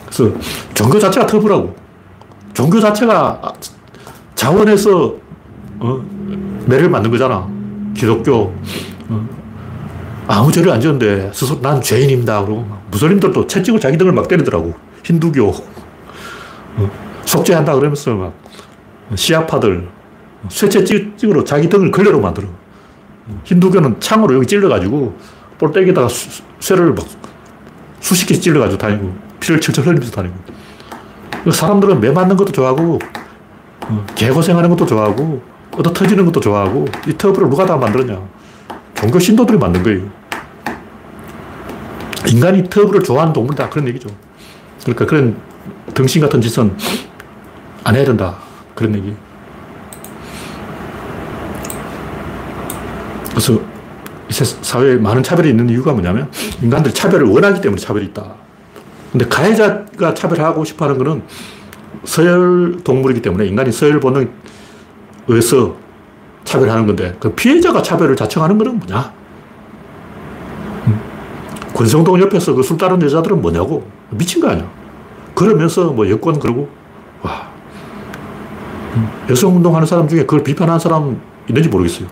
그래서 0.07 0.33
종교 0.75 0.99
자체가 0.99 1.27
터부라고. 1.27 1.82
종교 2.55 2.81
자체가 2.81 3.55
자원해서 4.35 5.15
어, 5.79 6.05
매를 6.67 6.89
만든 6.91 7.11
거잖아. 7.11 7.49
기독교. 7.95 8.55
어, 9.09 9.29
아무 10.27 10.53
죄를 10.53 10.71
안 10.71 10.81
지었는데 10.81 11.31
스스로 11.35 11.61
난 11.61 11.81
죄인입니다. 11.81 12.45
그러고 12.45 12.67
무슬림들도 12.91 13.47
채찍을 13.47 13.81
자기 13.81 13.97
등을 13.97 14.13
막 14.13 14.29
때리더라고. 14.29 14.75
힌두교. 15.05 15.49
어, 16.77 16.91
속죄한다 17.25 17.75
그러면서 17.75 18.15
막 18.15 18.35
시아파들 19.15 19.89
쇠채 20.49 20.85
찍으로 21.17 21.45
자기 21.45 21.69
등을 21.69 21.91
걸레로 21.91 22.21
만들어. 22.21 22.49
힌두교는 23.45 24.01
창으로 24.01 24.35
여기 24.35 24.47
찔러가지고 24.47 25.17
볼때기에다가 25.59 26.09
쇠를 26.61 26.93
막 26.95 27.07
수십 28.01 28.27
개 28.27 28.35
찔러가지고 28.35 28.79
다니고 28.79 29.15
피를 29.41 29.61
철철 29.61 29.87
흘리면서 29.87 30.11
다니고. 30.13 30.35
사람들은 31.51 32.01
매 32.01 32.11
맞는 32.11 32.37
것도 32.37 32.53
좋아하고 32.53 32.99
어, 33.87 34.07
개고생하는 34.15 34.69
것도 34.71 34.87
좋아하고 34.87 35.43
얻어 35.77 35.93
터지는 35.93 36.25
것도 36.27 36.41
좋아하고 36.41 36.87
이 37.07 37.17
터부를 37.17 37.49
누가 37.49 37.67
다 37.67 37.77
만들었냐. 37.77 38.21
종교 38.95 39.19
신도들이 39.19 39.59
만든 39.59 39.83
거예요. 39.83 40.09
인간이 42.29 42.69
터부를 42.69 43.03
좋아하는 43.03 43.33
동물이다. 43.33 43.69
그런 43.71 43.89
얘기죠. 43.89 44.09
그러니까 44.83 45.07
그런 45.07 45.37
등신 45.95 46.23
같은 46.23 46.41
짓은 46.41 46.77
안 47.85 47.97
해야 47.97 48.05
된다. 48.05 48.37
그런 48.75 48.95
얘기. 48.95 49.15
그래서 53.31 53.61
사회에 54.31 54.97
많은 54.97 55.23
차별이 55.23 55.51
있는 55.51 55.69
이유가 55.69 55.93
뭐냐면 55.93 56.31
인간들이 56.63 56.95
차별을 56.95 57.27
원하기 57.27 57.61
때문에 57.61 57.81
차별이 57.81 58.07
있다. 58.07 58.35
근데 59.13 59.27
가해자가 59.27 60.15
차별하고 60.15 60.65
싶어 60.65 60.87
하는 60.87 60.97
거는 60.99 61.23
서열 62.05 62.79
동물이기 62.83 63.21
때문에 63.23 63.47
인간이 63.47 63.71
서열 63.71 64.01
본능에 64.01 64.27
의해서 65.29 65.77
차별하는 66.45 66.87
건데 66.87 67.15
그 67.21 67.33
피해자가 67.35 67.83
차별을 67.83 68.17
자청하는 68.17 68.57
거는 68.59 68.79
뭐냐? 68.79 69.13
음. 70.87 71.01
권성동 71.75 72.21
옆에서 72.23 72.55
그 72.55 72.63
술 72.63 72.79
따른 72.79 73.01
여자들은 73.03 73.41
뭐냐고? 73.41 73.87
미친 74.11 74.41
거 74.41 74.49
아니야. 74.49 74.69
그러면서 75.35 75.93
뭐 75.93 76.09
여권 76.11 76.39
그러고, 76.39 76.69
와. 77.23 77.49
음. 78.95 79.09
여성 79.31 79.57
운동하는 79.57 79.87
사람 79.87 80.09
중에 80.09 80.21
그걸 80.21 80.43
비판하는 80.43 80.79
사람 80.79 81.21
있는지 81.49 81.69
모르겠어요. 81.69 82.09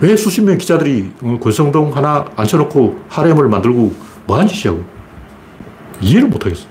왜 0.00 0.16
수십 0.16 0.42
명 0.42 0.58
기자들이 0.58 1.12
어, 1.22 1.38
권성동 1.40 1.96
하나 1.96 2.24
앉혀놓고 2.36 3.00
하렘을 3.08 3.48
만들고 3.48 3.94
뭐한 4.26 4.46
짓이냐고. 4.48 4.84
이해를 6.04 6.28
못 6.28 6.44
하겠어. 6.44 6.66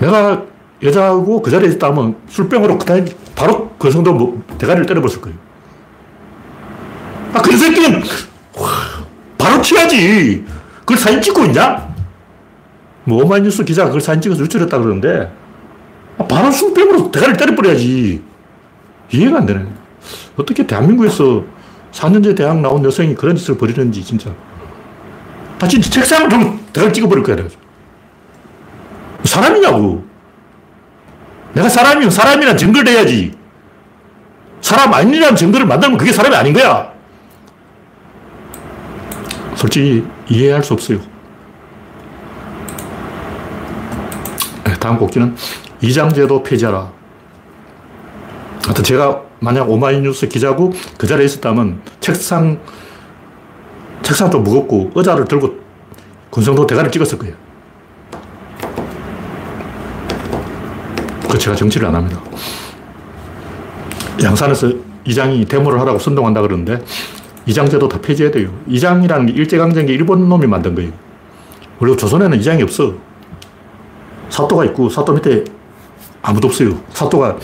내가 0.00 0.44
여자하고 0.82 1.42
그 1.42 1.50
자리에 1.50 1.70
있다 1.72 1.90
면 1.90 2.16
술병으로 2.28 2.78
그날 2.78 3.06
바로 3.36 3.68
권성동 3.78 4.16
뭐 4.16 4.42
대가리를 4.58 4.86
때려버렸을 4.86 5.20
거예요. 5.20 5.38
아, 7.34 7.42
그 7.42 7.56
새끼는 7.56 8.02
바로 9.38 9.62
튀어야지. 9.62 10.44
그걸 10.80 10.96
사진 10.96 11.20
찍고 11.20 11.44
있냐? 11.46 11.90
뭐 13.04 13.22
오마이뉴스 13.24 13.64
기자가 13.64 13.88
그걸 13.88 14.00
사진 14.00 14.22
찍어서 14.22 14.42
유출했다 14.42 14.78
그러는데 14.78 15.30
아, 16.18 16.24
바로 16.24 16.50
술병으로 16.50 17.10
대가리를 17.10 17.36
때려버려야지. 17.36 18.22
이해가 19.12 19.38
안 19.38 19.46
되네. 19.46 19.66
어떻게 20.36 20.66
대한민국에서 20.66 21.44
4년제 21.92 22.36
대학 22.36 22.58
나온 22.60 22.84
여성이 22.84 23.14
그런 23.14 23.36
짓을 23.36 23.58
벌이는지 23.58 24.02
진짜. 24.02 24.30
아, 25.60 25.68
진짜 25.68 25.90
책상을 25.90 26.30
좀 26.30 26.60
대가리 26.72 26.92
찍어버릴 26.92 27.22
거야. 27.22 27.36
내가. 27.36 27.48
사람이냐고. 29.24 30.04
내가 31.52 31.68
사람이면 31.68 32.10
사람이란 32.10 32.56
증거를 32.56 32.92
내야지. 32.92 33.32
사람 34.60 34.92
아니라는 34.92 35.36
증거를 35.36 35.66
만들면 35.66 35.98
그게 35.98 36.12
사람이 36.12 36.34
아닌 36.34 36.52
거야. 36.52 36.92
솔직히 39.56 40.06
이해할 40.28 40.62
수 40.62 40.74
없어요. 40.74 41.00
네, 44.64 44.74
다음 44.78 44.96
곡기는 44.98 45.36
이장제도 45.82 46.42
폐지하라. 46.42 46.90
하여튼 48.64 48.84
제가 48.84 49.22
만약 49.40 49.68
오마이뉴스 49.68 50.28
기자고 50.28 50.72
그 50.96 51.06
자리에 51.06 51.24
있었다면 51.26 51.82
책상, 52.00 52.60
책상 54.02 54.30
좀 54.30 54.44
무겁고 54.44 54.92
의자를 54.94 55.24
들고 55.24 55.58
권성도 56.30 56.66
대가리 56.66 56.90
찍었을 56.90 57.18
거예요. 57.18 57.34
제가 61.40 61.56
정치를 61.56 61.88
안 61.88 61.94
합니다. 61.96 62.20
양산에서 64.22 64.70
이장이 65.04 65.46
데모를 65.46 65.80
하라고 65.80 65.98
선동한다 65.98 66.42
그러는데 66.42 66.82
이장제도 67.46 67.88
다 67.88 67.98
폐지해야 68.00 68.30
돼요. 68.30 68.50
이장이라는 68.68 69.26
게 69.26 69.32
일제강점기 69.32 69.92
일본 69.92 70.28
놈이 70.28 70.46
만든 70.46 70.74
거예요. 70.74 70.92
원래 71.80 71.96
조선에는 71.96 72.38
이장이 72.38 72.62
없어. 72.62 72.94
사또가 74.28 74.64
있고 74.66 74.88
사또 74.88 75.14
밑에 75.14 75.42
아무도 76.22 76.48
없어요. 76.48 76.78
사또가 76.90 77.36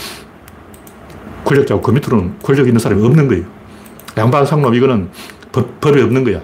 권력자고 1.44 1.80
그 1.80 1.90
밑으로는 1.90 2.38
권력 2.42 2.66
있는 2.66 2.78
사람이 2.78 3.04
없는 3.04 3.28
거예요. 3.28 3.44
양반 4.18 4.44
상놈 4.44 4.74
이거는 4.74 5.08
법, 5.50 5.80
법이 5.80 6.00
없는 6.02 6.24
거야. 6.24 6.40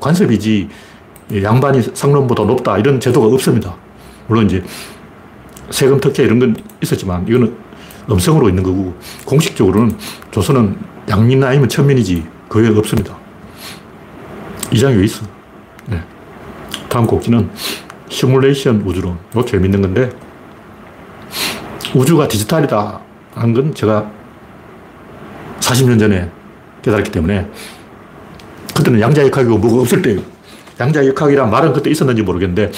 관습이지 0.00 0.68
양반이 1.42 1.82
상놈보다 1.94 2.44
높다 2.44 2.78
이런 2.78 2.98
제도가 2.98 3.26
없습니다. 3.28 3.74
물론 4.26 4.46
이제 4.46 4.62
세금 5.70 6.00
특혜 6.00 6.24
이런 6.24 6.38
건 6.38 6.56
있었지만 6.82 7.26
이거는 7.28 7.54
음성으로 8.10 8.48
있는 8.48 8.62
거고 8.62 8.94
공식적으로는 9.24 9.96
조선은 10.30 10.76
양민 11.08 11.42
아니면 11.42 11.68
천민이지 11.68 12.26
그 12.48 12.60
외에 12.60 12.70
없습니다. 12.76 13.16
이장이 14.72 14.96
왜 14.96 15.04
있어? 15.04 15.24
네. 15.86 16.02
다음 16.88 17.06
곡기는 17.06 17.50
시뮬레이션 18.08 18.82
우주론. 18.82 19.18
이거 19.32 19.44
재밌는 19.44 19.82
건데 19.82 20.10
우주가 21.94 22.28
디지털이다 22.28 23.00
하는 23.34 23.54
건 23.54 23.74
제가 23.74 24.10
40년 25.60 25.98
전에 25.98 26.30
깨달았기 26.82 27.10
때문에 27.10 27.48
그때는 28.74 29.00
양자역학이고 29.00 29.58
뭐가 29.58 29.80
없을 29.82 30.02
때예요. 30.02 30.20
양자역학이란 30.78 31.50
말은 31.50 31.72
그때 31.72 31.90
있었는지 31.90 32.22
모르겠는데 32.22 32.70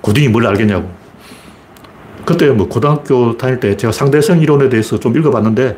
고딩이 0.00 0.28
뭘 0.28 0.46
알겠냐고. 0.46 1.03
그때 2.24 2.48
뭐 2.50 2.68
고등학교 2.68 3.36
다닐 3.36 3.60
때 3.60 3.76
제가 3.76 3.92
상대성 3.92 4.40
이론에 4.40 4.68
대해서 4.68 4.98
좀 4.98 5.16
읽어봤는데 5.16 5.76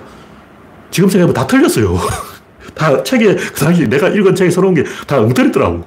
지금 0.90 1.08
생각해보면 1.08 1.34
다 1.34 1.46
틀렸어요. 1.46 1.98
다 2.74 3.02
책에, 3.02 3.34
그 3.34 3.60
당시 3.60 3.88
내가 3.88 4.08
읽은 4.08 4.34
책에 4.34 4.50
써놓은 4.50 4.74
게 4.74 4.84
다 5.06 5.20
엉터리더라고. 5.20 5.84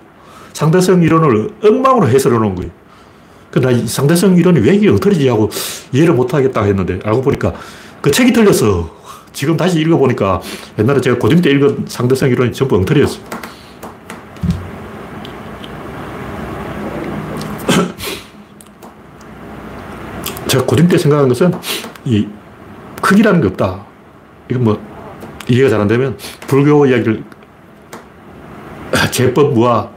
상대성 0.54 1.04
이론을 1.04 1.50
엉망으로 1.64 2.08
해설해 2.10 2.38
놓은 2.38 2.56
거예요. 2.56 2.72
그나 3.52 3.70
상대성 3.86 4.36
이론이 4.38 4.60
왜 4.60 4.76
이게 4.76 4.90
엉터리지 4.90 5.28
하고 5.28 5.50
이해를 5.92 6.14
못 6.14 6.34
하겠다 6.34 6.64
했는데 6.64 7.00
알고 7.04 7.22
보니까 7.22 7.54
그 8.02 8.12
책이 8.12 8.34
틀렸어. 8.34 8.98
지금 9.32 9.56
다시 9.56 9.80
읽어보니까 9.80 10.42
옛날에 10.80 11.00
제가 11.02 11.18
고등 11.18 11.42
때 11.42 11.52
읽은 11.52 11.86
상대성 11.88 12.30
이론이 12.30 12.52
전부 12.52 12.76
엉터리였어. 12.76 13.20
제가 20.50 20.66
고등 20.66 20.88
때 20.88 20.98
생각한 20.98 21.30
것은 21.30 21.54
이 22.06 22.28
크기라는 23.02 23.42
게 23.42 23.48
없다. 23.48 23.86
이건 24.50 24.64
뭐 24.64 24.82
이해가 25.48 25.70
잘 25.70 25.80
안 25.80 25.88
되면 25.88 26.18
불교 26.48 26.86
이야기를 26.86 27.24
제법 29.12 29.54
무아 29.54 29.90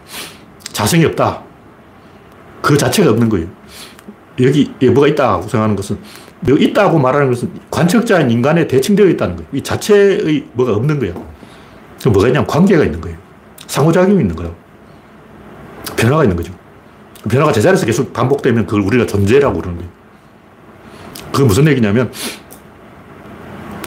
자성이 0.62 1.04
없다. 1.06 1.42
그 2.60 2.76
자체가 2.76 3.10
없는 3.10 3.28
거예요. 3.28 3.46
여기 4.40 4.72
뭐가 4.82 5.08
있다고 5.08 5.42
생각하는 5.42 5.74
것은 5.74 5.98
뭐 6.40 6.56
있다고 6.56 6.98
말하는 6.98 7.28
것은 7.30 7.50
관측자인 7.70 8.30
인간에 8.30 8.66
대칭되어 8.66 9.06
있다는 9.06 9.36
거예요. 9.36 9.48
이 9.52 9.62
자체의 9.62 10.46
뭐가 10.52 10.74
없는 10.74 10.98
거예요. 10.98 11.26
그 12.02 12.08
뭐가 12.08 12.28
있냐면 12.28 12.46
관계가 12.46 12.84
있는 12.84 13.00
거예요. 13.00 13.16
상호작용이 13.66 14.20
있는 14.20 14.36
거예요. 14.36 14.54
변화가 15.96 16.24
있는 16.24 16.36
거죠. 16.36 16.52
변화가 17.28 17.52
제자리에서 17.52 17.86
계속 17.86 18.12
반복되면 18.12 18.66
그걸 18.66 18.82
우리가 18.82 19.06
존재라고 19.06 19.60
그러는 19.60 19.78
거예요. 19.78 20.01
그게 21.32 21.44
무슨 21.44 21.66
얘기냐면 21.66 22.12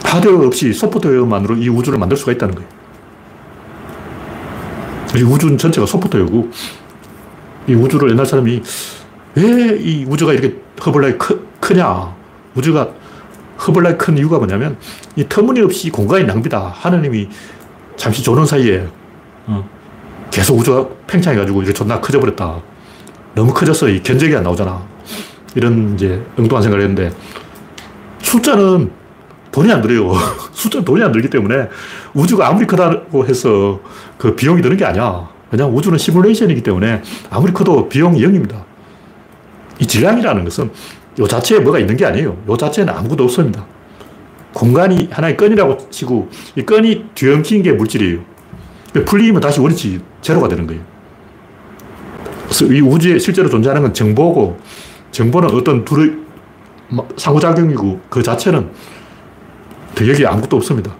하드웨어 0.04 0.46
없이 0.46 0.72
소프트웨어만으로 0.72 1.56
이 1.56 1.68
우주를 1.68 1.98
만들 1.98 2.16
수가 2.16 2.32
있다는 2.32 2.54
거예요. 2.54 2.68
이 5.16 5.22
우주는 5.22 5.56
전체가 5.56 5.86
소프트웨어고 5.86 6.50
이 7.68 7.74
우주를 7.74 8.10
옛날 8.10 8.26
사람이 8.26 8.62
왜 9.36 9.76
이 9.78 10.04
우주가 10.08 10.32
이렇게 10.32 10.56
허벌나게 10.84 11.18
크, 11.18 11.72
냐 11.74 12.14
우주가 12.54 12.88
허벌나게 13.66 13.96
큰 13.96 14.18
이유가 14.18 14.38
뭐냐면 14.38 14.76
이 15.14 15.26
터무니없이 15.28 15.90
공간이 15.90 16.24
낭비다. 16.24 16.72
하느님이 16.74 17.28
잠시 17.96 18.22
조는 18.22 18.46
사이에 18.46 18.86
어, 19.46 19.68
계속 20.30 20.58
우주가 20.58 20.88
팽창해가지고 21.06 21.62
이렇게 21.62 21.72
존나 21.72 22.00
커져버렸다. 22.00 22.60
너무 23.34 23.52
커져서 23.52 23.88
이 23.90 24.02
견적이 24.02 24.36
안 24.36 24.42
나오잖아. 24.42 24.82
이런 25.56 25.94
이제 25.94 26.22
엉뚱한 26.38 26.62
생각을 26.62 26.84
했는데 26.84 27.10
숫자는 28.20 28.90
돈이 29.50 29.72
안 29.72 29.80
들어요. 29.80 30.12
숫자는 30.52 30.84
돈이 30.84 31.02
안 31.02 31.10
들기 31.10 31.28
때문에 31.30 31.68
우주가 32.14 32.48
아무리 32.48 32.66
크다고 32.66 33.26
해서 33.26 33.80
그 34.18 34.36
비용이 34.36 34.62
드는 34.62 34.76
게 34.76 34.84
아니야. 34.84 35.28
왜냐하면 35.50 35.76
우주는 35.76 35.96
시뮬레이션이기 35.96 36.62
때문에 36.62 37.02
아무리 37.30 37.52
커도 37.52 37.88
비용이 37.88 38.20
0입니다. 38.20 38.64
이 39.78 39.86
질량이라는 39.86 40.44
것은 40.44 40.70
이 41.18 41.26
자체에 41.26 41.60
뭐가 41.60 41.78
있는 41.78 41.96
게 41.96 42.04
아니에요. 42.04 42.36
이 42.48 42.56
자체에는 42.58 42.92
아무것도 42.92 43.24
없습니다. 43.24 43.64
공간이 44.52 45.08
하나의 45.10 45.36
끈이라고 45.36 45.88
치고 45.90 46.28
이 46.56 46.62
끈이 46.62 47.06
뒤엉킨 47.14 47.62
게 47.62 47.72
물질이에요. 47.72 48.20
풀리면 49.06 49.40
다시 49.40 49.60
원위치 49.60 50.00
제로가 50.20 50.48
되는 50.48 50.66
거예요. 50.66 50.82
그래서 52.44 52.66
이 52.66 52.80
우주에 52.80 53.18
실제로 53.18 53.48
존재하는 53.48 53.82
건 53.82 53.94
정보고 53.94 54.58
정보는 55.16 55.50
어떤 55.50 55.82
둘의 55.82 56.14
상호작용이고 57.16 58.00
그 58.10 58.22
자체는 58.22 58.68
여기에 59.98 60.26
아무것도 60.26 60.56
없습니다. 60.58 60.94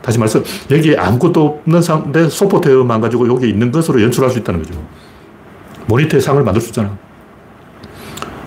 다시 0.00 0.18
말해서 0.18 0.40
여기에 0.70 0.96
아무것도 0.96 1.60
없는 1.66 1.82
상태 1.82 2.26
소프트웨어만 2.30 3.02
가지고 3.02 3.28
여기 3.28 3.50
있는 3.50 3.70
것으로 3.70 4.00
연출할 4.02 4.30
수 4.30 4.38
있다는 4.38 4.62
거죠. 4.62 4.82
모니터에 5.86 6.18
상을 6.18 6.42
만들 6.42 6.62
수 6.62 6.68
있잖아. 6.68 6.96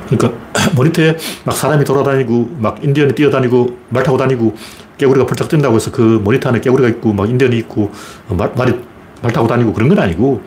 그러니까 0.10 0.40
모니터에 0.76 1.16
막 1.46 1.56
사람이 1.56 1.86
돌아다니고 1.86 2.56
막 2.58 2.84
인디언이 2.84 3.14
뛰어다니고 3.14 3.78
말 3.90 4.02
타고 4.02 4.18
다니고 4.18 4.56
깨구리가 4.98 5.28
펄쩍 5.28 5.50
뛴다고 5.50 5.76
해서 5.76 5.92
그 5.92 6.02
모니터 6.02 6.50
안에 6.50 6.62
깨구리가 6.62 6.90
있고 6.90 7.14
막 7.14 7.30
인디언이 7.30 7.58
있고 7.60 7.92
말, 8.28 8.52
말이 8.58 8.74
말 9.22 9.32
타고 9.32 9.48
다니고 9.48 9.72
그런 9.74 9.88
건 9.88 10.00
아니고 10.00 10.42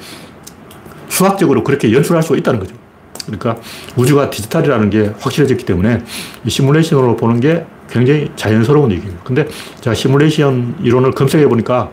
수학적으로 1.09 1.62
그렇게 1.62 1.93
연출할 1.93 2.25
수 2.25 2.37
있다는 2.37 2.59
거죠. 2.59 2.84
그러니까 3.27 3.57
우주가 3.97 4.31
디지털이라는 4.31 4.91
게 4.91 5.12
확실해졌기 5.20 5.64
때문에 5.64 6.03
이 6.45 6.51
시뮬레이션으로 6.51 7.16
보는 7.16 7.41
게 7.41 7.64
굉장히 7.91 8.31
자연스러운 8.37 8.91
얘기예요. 8.93 9.14
근데 9.25 9.47
제가 9.81 9.95
시뮬레이션 9.95 10.77
이론을 10.83 11.12
검색해 11.12 11.49
보니까 11.49 11.91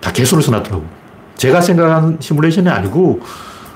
다 0.00 0.12
개소리를 0.12 0.42
써놨더라고. 0.42 0.84
제가 1.36 1.60
생각하는 1.60 2.18
시뮬레이션이 2.20 2.68
아니고 2.68 3.20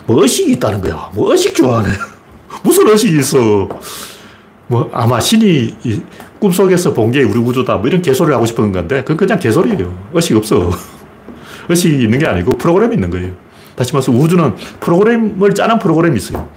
뭐 0.06 0.22
의식이 0.22 0.52
있다는 0.52 0.80
거야. 0.80 1.10
뭐 1.14 1.32
의식 1.32 1.54
좋아하네. 1.54 1.88
무슨 2.62 2.88
의식이 2.88 3.18
있어. 3.18 3.68
뭐 4.68 4.90
아마 4.92 5.20
신이 5.20 5.76
꿈속에서 6.40 6.92
본 6.92 7.10
게 7.12 7.22
우리 7.22 7.38
우주다. 7.38 7.76
뭐 7.76 7.86
이런 7.88 8.02
개소리를 8.02 8.34
하고 8.34 8.46
싶은 8.46 8.72
건데 8.72 9.00
그건 9.02 9.16
그냥 9.16 9.38
개소리예요. 9.38 10.08
의식 10.12 10.36
없어. 10.36 10.70
의식이 11.68 12.02
있는 12.04 12.18
게 12.18 12.26
아니고 12.26 12.52
프로그램이 12.58 12.94
있는 12.94 13.10
거예요. 13.10 13.32
다시 13.74 13.92
말해서 13.92 14.12
우주는 14.12 14.54
프로그램을 14.80 15.54
짜는 15.54 15.78
프로그램이 15.78 16.16
있어요. 16.16 16.48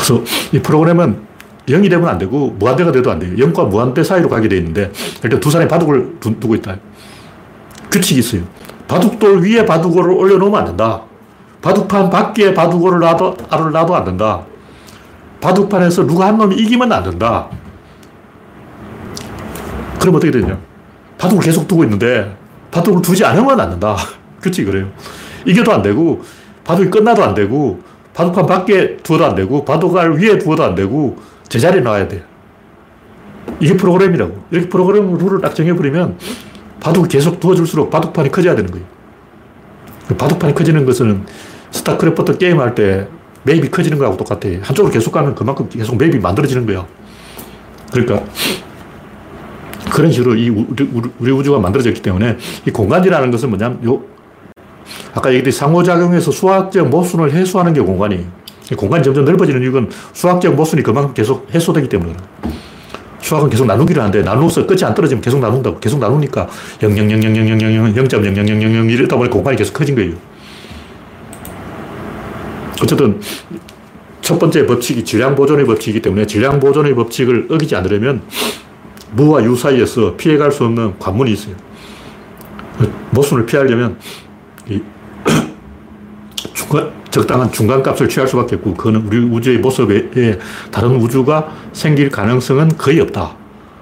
그래서 0.00 0.24
이 0.52 0.58
프로그램은 0.60 1.28
0이 1.68 1.90
되면 1.90 2.08
안 2.08 2.16
되고 2.16 2.50
무한대가 2.58 2.90
돼도 2.90 3.10
안 3.10 3.18
돼요. 3.18 3.36
0과 3.36 3.68
무한대 3.68 4.02
사이로 4.02 4.30
가게 4.30 4.48
돼 4.48 4.56
있는데 4.56 4.90
일단 5.22 5.38
두 5.38 5.50
사람이 5.50 5.68
바둑을 5.68 6.16
두고 6.20 6.54
있다. 6.54 6.76
규칙이 7.92 8.20
있어요. 8.20 8.42
바둑돌 8.88 9.42
위에 9.42 9.66
바둑을 9.66 10.10
올려놓으면 10.10 10.58
안 10.58 10.64
된다. 10.66 11.02
바둑판 11.60 12.08
밖에 12.08 12.54
바둑을 12.54 12.98
놔도, 12.98 13.36
알을 13.50 13.72
놔도 13.72 13.94
안 13.94 14.04
된다. 14.04 14.42
바둑판에서 15.40 16.06
누가 16.06 16.26
한 16.26 16.38
놈이 16.38 16.56
이기면 16.56 16.90
안 16.90 17.02
된다. 17.02 17.48
그럼 20.00 20.14
어떻게 20.14 20.30
되냐. 20.32 20.58
바둑을 21.18 21.44
계속 21.44 21.68
두고 21.68 21.84
있는데 21.84 22.34
바둑을 22.70 23.02
두지 23.02 23.24
않으면 23.24 23.60
안 23.60 23.70
된다. 23.70 23.96
규칙이 24.42 24.70
그래요. 24.70 24.88
이겨도 25.44 25.70
안 25.72 25.82
되고 25.82 26.22
바둑이 26.64 26.88
끝나도 26.88 27.22
안 27.22 27.34
되고 27.34 27.80
바둑판 28.20 28.46
밖에 28.46 28.98
두어도 28.98 29.24
안 29.24 29.34
되고 29.34 29.64
바둑알 29.64 30.12
위에 30.12 30.38
두어도 30.38 30.62
안 30.62 30.74
되고 30.74 31.16
제자리에 31.48 31.80
나와야 31.80 32.06
돼요. 32.06 32.20
이게 33.60 33.74
프로그램이라고. 33.76 34.44
이렇게 34.50 34.68
프로그램 34.68 35.16
룰을 35.16 35.40
딱 35.40 35.54
정해버리면 35.54 36.18
바둑을 36.80 37.08
계속 37.08 37.40
두어줄수록 37.40 37.90
바둑판이 37.90 38.30
커져야 38.30 38.54
되는 38.54 38.70
거예요. 38.70 38.86
바둑판이 40.18 40.54
커지는 40.54 40.84
것은 40.84 41.24
스타크래프트 41.70 42.36
게임 42.36 42.60
할 42.60 42.74
때 42.74 43.08
맵이 43.44 43.70
커지는 43.70 43.96
거하고 43.96 44.18
똑같아. 44.18 44.50
한쪽으로 44.60 44.92
계속 44.92 45.12
가면 45.12 45.34
그만큼 45.34 45.66
계속 45.70 45.96
맵이 45.96 46.18
만들어지는 46.18 46.66
거야. 46.66 46.86
그러니까 47.90 48.22
그런 49.90 50.12
식으로 50.12 50.34
이 50.36 50.50
우리, 50.50 50.86
우리 51.18 51.32
우주가 51.32 51.58
만들어졌기 51.58 52.02
때문에 52.02 52.36
이 52.66 52.70
공간이라는 52.70 53.30
것은 53.30 53.48
뭐냐면 53.48 53.82
요 53.84 54.02
아까 55.14 55.30
얘기했듯이 55.30 55.58
상호작용에서 55.58 56.30
수학적 56.30 56.88
모순을 56.88 57.32
해소하는 57.32 57.72
게 57.72 57.80
공간이에요. 57.80 58.24
공간이 58.76 59.02
점점 59.02 59.24
넓어지는 59.24 59.62
이유는 59.62 59.90
수학적 60.12 60.54
모순이 60.54 60.82
그만큼 60.82 61.12
계속 61.14 61.48
해소되기 61.52 61.88
때문에 61.88 62.14
수학은 63.20 63.50
계속 63.50 63.66
나누기를 63.66 64.02
하는데 64.02 64.22
나누어서 64.22 64.66
끝이 64.66 64.82
안 64.84 64.94
떨어지면 64.94 65.22
계속 65.22 65.40
나눈다고. 65.40 65.78
계속 65.78 65.98
나누니까 66.00 66.48
0.0000000 66.80 67.94
0.0000 67.94 68.90
이러다 68.90 69.16
보니 69.16 69.30
공간이 69.30 69.56
계속 69.56 69.72
커진 69.74 69.94
거예요. 69.94 70.14
어쨌든 72.82 73.20
첫 74.20 74.38
번째 74.38 74.66
법칙이 74.66 75.04
질량 75.04 75.34
보존의 75.34 75.66
법칙이기 75.66 76.02
때문에 76.02 76.26
질량 76.26 76.60
보존의 76.60 76.94
법칙을 76.94 77.48
어기지 77.50 77.76
않으려면 77.76 78.22
무와 79.12 79.44
유 79.44 79.56
사이에서 79.56 80.16
피해갈 80.16 80.50
수 80.52 80.64
없는 80.64 80.98
관문이 80.98 81.32
있어요. 81.32 81.54
모순을 83.10 83.46
피하려면 83.46 83.98
중간, 86.54 86.90
적당한 87.10 87.50
중간값을 87.50 88.08
취할 88.08 88.28
수밖에 88.28 88.56
없고 88.56 88.74
그거는 88.74 89.06
우리 89.06 89.18
우주의 89.18 89.58
모습에 89.58 90.38
다른 90.70 90.96
우주가 90.96 91.48
생길 91.72 92.10
가능성은 92.10 92.76
거의 92.76 93.00
없다. 93.00 93.40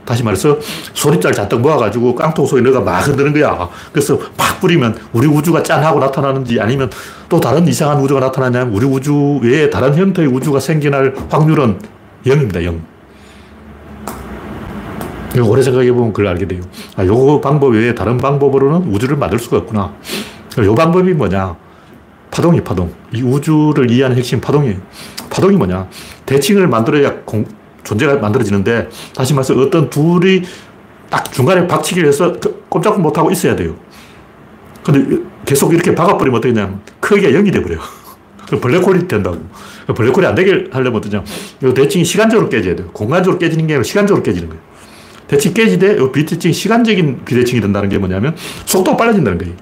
다시 0.09 0.23
말해서 0.23 0.57
소리짤 0.95 1.35
잔뜩 1.35 1.61
모아가지고 1.61 2.15
깡통 2.15 2.47
속에 2.47 2.63
넣어가 2.63 2.81
막 2.81 3.01
흔드는 3.01 3.35
거야. 3.35 3.69
그래서 3.93 4.19
팍 4.39 4.59
뿌리면 4.59 4.97
우리 5.13 5.27
우주가 5.27 5.63
짠 5.63 5.85
하고 5.85 6.01
나타나는지 6.01 6.59
아니면 6.59 6.91
또 7.29 7.39
다른 7.39 7.69
이상한 7.69 8.01
우주가 8.01 8.19
나타나냐면 8.19 8.73
우리 8.73 8.87
우주 8.87 9.39
외에 9.43 9.69
다른 9.69 9.95
형태의 9.95 10.29
우주가 10.29 10.61
생겨날 10.61 11.15
확률은 11.29 11.79
0입니다. 12.25 12.65
0. 12.65 12.81
오래 15.47 15.61
생각해보면 15.61 16.15
그걸 16.15 16.29
알게 16.29 16.49
돼요. 16.49 16.63
아, 16.97 17.05
요 17.05 17.41
방법 17.43 17.75
외에 17.75 17.95
다른 17.95 18.17
방법으로는 18.17 18.91
우주를 18.91 19.19
만들 19.19 19.39
수가 19.39 19.59
없구나. 19.59 19.93
요 20.65 20.75
방법이 20.75 21.13
뭐냐. 21.15 21.57
파동이 22.31 22.61
파동. 22.63 22.93
이 23.13 23.23
우주를 23.23 23.91
이해하는 23.91 24.17
핵심 24.17 24.41
파동이에요. 24.41 24.77
파동이 25.31 25.57
뭐냐. 25.57 25.89
대칭을 26.27 26.69
만들어야 26.69 27.23
공, 27.25 27.45
존재가 27.85 28.17
만들어지는데, 28.17 28.89
다시 29.15 29.35
말해서 29.35 29.55
어떤 29.55 29.89
둘이 29.89 30.43
딱 31.11 31.33
중간에 31.33 31.67
박치기를 31.67 32.09
해서 32.09 32.33
그 32.39 32.65
꼼짝 32.69 33.01
못하고 33.01 33.31
있어야 33.31 33.57
돼요. 33.57 33.75
근데 34.85 35.23
계속 35.47 35.73
이렇게 35.73 35.95
박아버리면 35.95 36.41
되냐면, 36.41 36.81
크기가 37.01 37.31
0이 37.31 37.53
돼버려요. 37.53 37.81
블랙홀이 38.61 39.09
된다고. 39.09 39.39
블랙홀이 39.95 40.27
안 40.27 40.35
되게 40.35 40.67
하려면 40.71 40.97
어떠냐. 40.97 41.23
이 41.63 41.75
대칭이 41.75 42.05
시간적으로 42.05 42.49
깨져야 42.49 42.77
돼요. 42.77 42.89
공간적으로 42.93 43.39
깨지는 43.39 43.67
게 43.67 43.75
아니라 43.75 43.85
시간적으로 43.85 44.23
깨지는 44.23 44.49
거예요. 44.49 44.63
대칭 45.27 45.53
깨지되, 45.53 45.99
이 46.03 46.13
비대칭, 46.13 46.53
시간적인 46.53 47.25
비대칭이 47.25 47.61
된다는 47.61 47.89
게 47.89 47.99
뭐냐면, 47.99 48.35
속도가 48.65 48.97
빨라진다는 48.97 49.39
거예요. 49.39 49.55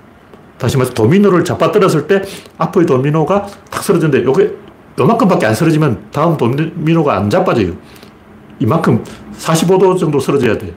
다시 0.58 0.76
말해서 0.76 0.94
도미노를 0.94 1.44
잡아떨었을 1.44 2.06
때 2.06 2.22
앞의 2.58 2.86
도미노가 2.86 3.46
탁 3.70 3.82
쓰러졌는데 3.82 4.24
요게 4.24 4.52
요만큼밖에 4.98 5.46
안 5.46 5.54
쓰러지면 5.54 6.06
다음 6.12 6.36
도미노가 6.36 7.16
안 7.16 7.28
잡아져요. 7.28 7.72
이만큼 8.58 9.04
45도 9.38 9.98
정도 9.98 10.18
쓰러져야 10.18 10.56
돼. 10.56 10.74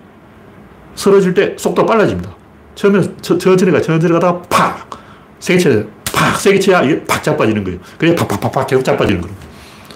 쓰러질 0.95 1.34
때 1.34 1.55
속도가 1.57 1.88
빨라집니다. 1.88 2.30
처음에 2.75 3.01
천천히 3.21 3.71
가, 3.71 3.82
천천히 3.82 4.13
가다가 4.13 4.41
팍! 4.49 4.89
세게 5.39 5.59
쳐야 5.59 5.75
돼. 5.75 5.88
팍! 6.13 6.39
세게 6.39 6.59
쳐야 6.59 6.82
이게 6.84 7.03
팍 7.05 7.23
잡아지는 7.23 7.63
거예요. 7.63 7.80
그게 7.97 8.13
팍팍팍팍 8.15 8.67
계속 8.67 8.84
잡아지는 8.84 9.21
거예요. 9.21 9.36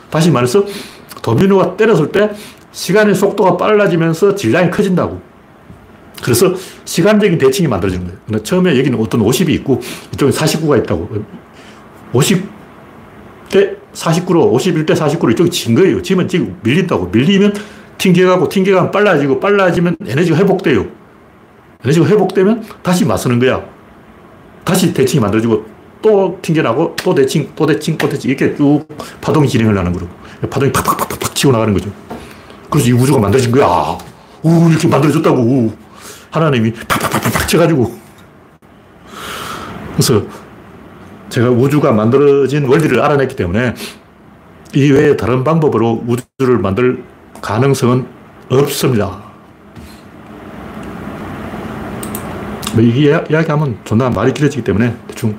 다시 0.09 0.31
말해서 0.31 0.63
도미노가 1.21 1.75
때렸을 1.75 2.11
때 2.11 2.31
시간의 2.71 3.15
속도가 3.15 3.57
빨라지면서 3.57 4.35
질량이 4.35 4.71
커진다고. 4.71 5.32
그래서 6.23 6.53
시간적인 6.85 7.37
대칭이 7.37 7.67
만들어지는 7.67 8.05
거예요. 8.05 8.19
근데 8.25 8.43
처음에 8.43 8.77
여기는 8.79 8.99
어떤 8.99 9.21
50이 9.21 9.49
있고 9.49 9.81
이쪽에 10.13 10.31
49가 10.31 10.79
있다고. 10.79 11.09
50대 12.13 13.77
49로 13.93 14.51
51대 14.53 14.91
49로 14.91 15.31
이쪽이 15.33 15.49
진 15.49 15.75
거예요. 15.75 16.01
지면 16.01 16.27
지금 16.27 16.57
밀린다고. 16.63 17.07
밀리면 17.07 17.53
튕겨가고 17.97 18.49
튕겨가면 18.49 18.91
빨라지고 18.91 19.39
빨라지면 19.39 19.97
에너지가 20.05 20.37
회복돼요. 20.37 20.85
에너지가 21.83 22.07
회복되면 22.07 22.63
다시 22.81 23.05
맞서는 23.05 23.39
거야. 23.39 23.63
다시 24.63 24.93
대칭이 24.93 25.21
만들어지고 25.21 25.65
또 26.01 26.39
튕겨나고 26.41 26.95
또 27.03 27.13
대칭, 27.13 27.49
또 27.55 27.65
대칭, 27.65 27.97
또 27.97 28.07
대칭 28.07 28.29
이렇게 28.29 28.55
쭉 28.55 28.85
파동이 29.21 29.47
진행을 29.47 29.77
하는 29.77 29.91
거로. 29.91 30.07
파동이 30.49 30.71
팍팍팍팍 30.71 31.35
치고 31.35 31.51
나가는 31.51 31.73
거죠. 31.73 31.91
그래서 32.69 32.87
이 32.89 32.93
우주가 32.93 33.19
만들어진 33.19 33.51
거야. 33.51 33.97
우, 34.43 34.69
이렇게 34.69 34.87
만들어졌다고. 34.87 35.82
하나님이 36.33 36.73
팍팍팍팍 36.73 37.47
쳐가지고. 37.47 37.95
그래서 39.93 40.23
제가 41.29 41.49
우주가 41.49 41.91
만들어진 41.91 42.65
원리를 42.65 42.99
알아냈기 42.99 43.35
때문에 43.35 43.75
이 44.75 44.91
외에 44.91 45.15
다른 45.15 45.43
방법으로 45.43 46.03
우주를 46.07 46.57
만들 46.57 47.03
가능성은 47.41 48.07
없습니다. 48.49 49.21
뭐 52.73 52.81
이게 52.83 53.23
이야기하면 53.29 53.77
존나 53.83 54.09
말이 54.09 54.33
길어지기 54.33 54.63
때문에 54.63 54.95
대충 55.07 55.37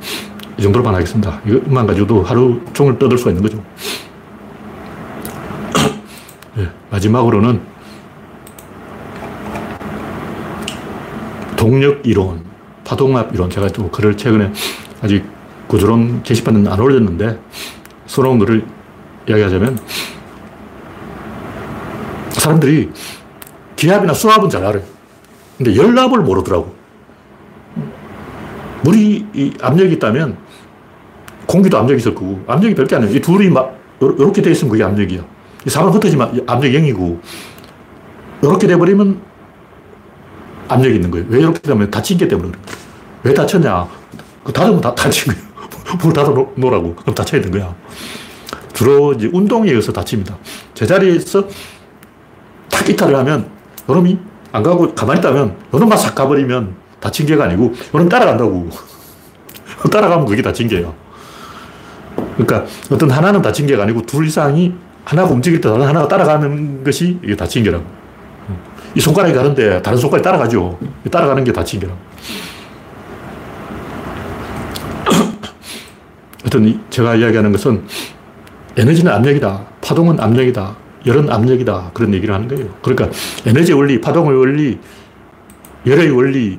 이 0.57 0.63
정도로만 0.63 0.95
하겠습니다. 0.95 1.41
이것만 1.45 1.89
가지고도 1.89 2.23
하루 2.23 2.61
종일 2.73 2.97
떠들 3.01 3.19
수가 3.19 3.33
있는 3.33 3.43
거죠. 3.43 3.65
네, 6.55 6.69
마지막으로는 6.91 7.74
동력 11.65 12.07
이론, 12.07 12.45
파동압 12.85 13.35
이론, 13.35 13.49
제가 13.49 13.69
또 13.69 13.91
글을 13.91 14.19
최근에 14.19 14.53
아직 15.01 15.25
구조론 15.67 16.23
게시판은 16.23 16.69
안 16.69 16.79
올렸는데, 16.79 17.41
써놓은 18.05 18.39
글을 18.39 18.67
이야기하자면, 19.27 19.79
사람들이 22.33 22.91
기압이나 23.77 24.13
수압은 24.13 24.51
잘 24.51 24.63
알아요. 24.63 24.83
근데 25.57 25.75
열압을 25.75 26.21
모르더라고. 26.21 26.75
물이 28.83 29.55
압력이 29.63 29.95
있다면 29.95 30.37
공기도 31.47 31.79
압력이 31.79 31.97
있을 31.97 32.15
거고, 32.15 32.45
압력이 32.47 32.75
별게 32.75 32.95
아니에요. 32.97 33.17
이 33.17 33.21
둘이 33.23 33.49
막, 33.49 33.75
이렇게 34.03 34.43
돼 34.43 34.51
있으면 34.51 34.71
그게 34.71 34.85
압력이야. 34.85 35.25
이 35.67 35.71
사람 35.71 35.89
흩어지면 35.89 36.45
압력 36.47 36.71
0이고, 36.73 37.21
이렇게 38.43 38.67
돼버리면 38.67 39.33
압력이 40.69 40.97
있는 40.97 41.11
거예요. 41.11 41.27
왜 41.29 41.41
이렇게 41.41 41.59
되면 41.61 41.91
다친 41.91 42.19
게 42.19 42.29
때문에 42.29 42.51
그래요. 42.51 42.65
왜 43.23 43.35
다쳤냐? 43.35 43.89
그 44.45 44.53
닫으면 44.53 44.81
다 44.81 44.95
다친 44.95 45.33
거예요. 45.33 45.45
뭘 46.03 46.13
닫아 46.13 46.29
놓으라고. 46.29 46.95
그럼 46.95 47.15
다쳐야 47.15 47.41
되는 47.41 47.59
거야. 47.59 47.75
주로 48.73 49.13
이제 49.13 49.31
운동에 49.33 49.71
의해서 49.71 49.93
다칩니다. 49.93 50.37
제자리에서 50.75 51.47
탁 52.71 52.89
이탈을 52.89 53.15
하면 53.17 53.49
요놈이 53.89 54.19
안 54.53 54.63
가고 54.63 54.95
가만히 54.95 55.21
있다면 55.21 55.57
요놈만 55.73 55.97
싹 55.97 56.15
가버리면 56.15 56.75
다친 57.01 57.27
게가 57.27 57.45
아니고 57.45 57.73
요놈 57.95 58.09
따라간다고. 58.09 58.69
따라가면 59.91 60.27
그게 60.27 60.43
다친 60.43 60.69
게예요. 60.69 60.95
그러니까 62.37 62.65
어떤 62.91 63.11
하나는 63.11 63.43
다친 63.43 63.67
게가 63.67 63.85
아니고 63.85 64.03
둘 64.03 64.27
이상이 64.27 64.75
하나가 65.05 65.31
움직일 65.31 65.61
때 65.61 65.69
다른 65.69 65.87
하나가 65.87 66.09
따라가는 66.09 66.83
것이 66.83 67.19
이게 67.23 67.37
다친 67.37 67.63
게라고. 67.63 67.85
이 68.95 69.01
손가락이 69.01 69.35
가는데 69.35 69.83
다른 69.83 69.99
손가락이 69.99 70.25
따라가죠. 70.25 70.79
따라가는 71.11 71.45
게 71.45 71.53
게라고. 71.53 71.99
하여튼 76.43 76.81
제가 76.91 77.17
이야기하는 77.17 77.53
것은 77.53 77.85
에너지는 78.77 79.13
압력이다. 79.13 79.67
파동은 79.81 80.21
압력이다. 80.21 80.77
열은 81.07 81.31
압력이다. 81.31 81.91
그런 81.93 82.15
얘기를 82.15 82.35
하는 82.35 82.49
거예요. 82.49 82.67
그러니까 82.83 83.11
에너지의 83.47 83.77
원리, 83.77 84.01
파동의 84.01 84.39
원리, 84.39 84.79
열의 85.87 86.11
원리, 86.11 86.59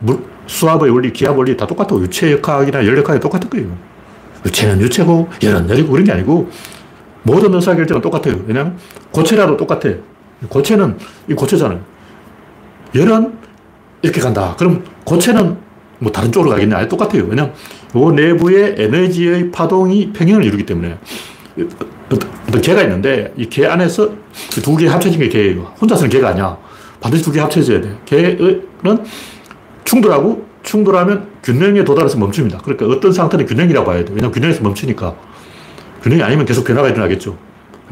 물, 0.00 0.18
수압의 0.46 0.90
원리, 0.90 1.12
기압 1.12 1.36
원리 1.36 1.56
다 1.56 1.66
똑같고 1.66 2.02
유체 2.02 2.32
역학이나 2.32 2.84
열 2.86 2.98
역학이 2.98 3.20
똑같은 3.20 3.48
거예요. 3.48 3.68
유체는 4.44 4.80
유체고 4.80 5.28
열은 5.42 5.70
열이고 5.70 5.90
그런 5.90 6.04
게 6.04 6.12
아니고 6.12 6.50
모든 7.22 7.54
의사결정은 7.54 8.02
똑같아요. 8.02 8.42
왜냐하면 8.46 8.76
고체라도 9.12 9.56
똑같아. 9.56 9.90
고체는 10.48 10.98
이 11.28 11.34
고체잖아요. 11.34 11.80
열은 12.94 13.32
이렇게 14.02 14.20
간다. 14.20 14.54
그럼 14.58 14.84
고체는 15.04 15.56
뭐 15.98 16.10
다른 16.10 16.32
쪽으로 16.32 16.50
가겠냐? 16.50 16.76
아니, 16.76 16.88
똑같아요. 16.88 17.24
왜냐면 17.28 17.52
요 17.94 18.10
내부의 18.10 18.74
에너지의 18.78 19.50
파동이 19.52 20.12
평행을 20.12 20.44
이루기 20.44 20.66
때문에 20.66 20.98
어떤 22.48 22.60
개가 22.60 22.82
있는데 22.82 23.32
이 23.36 23.46
개 23.48 23.66
안에서 23.66 24.10
두 24.62 24.76
개 24.76 24.88
합쳐진 24.88 25.20
게 25.20 25.28
개예요. 25.28 25.72
혼자서는 25.80 26.10
개가 26.10 26.30
아니야. 26.30 26.56
반드시 27.00 27.22
두 27.24 27.32
개 27.32 27.40
합쳐져야 27.40 27.80
돼. 27.80 27.96
개는 28.04 29.04
충돌하고 29.84 30.46
충돌하면 30.62 31.28
균형에 31.42 31.84
도달해서 31.84 32.18
멈춥니다. 32.18 32.58
그러니까 32.58 32.86
어떤 32.86 33.12
상태는 33.12 33.46
균형이라고 33.46 33.86
봐야 33.86 34.04
돼. 34.04 34.10
왜냐면 34.10 34.32
균형에서 34.32 34.62
멈추니까. 34.62 35.14
균형이 36.02 36.22
아니면 36.22 36.46
계속 36.46 36.64
변화가 36.64 36.88
일어나겠죠. 36.88 37.36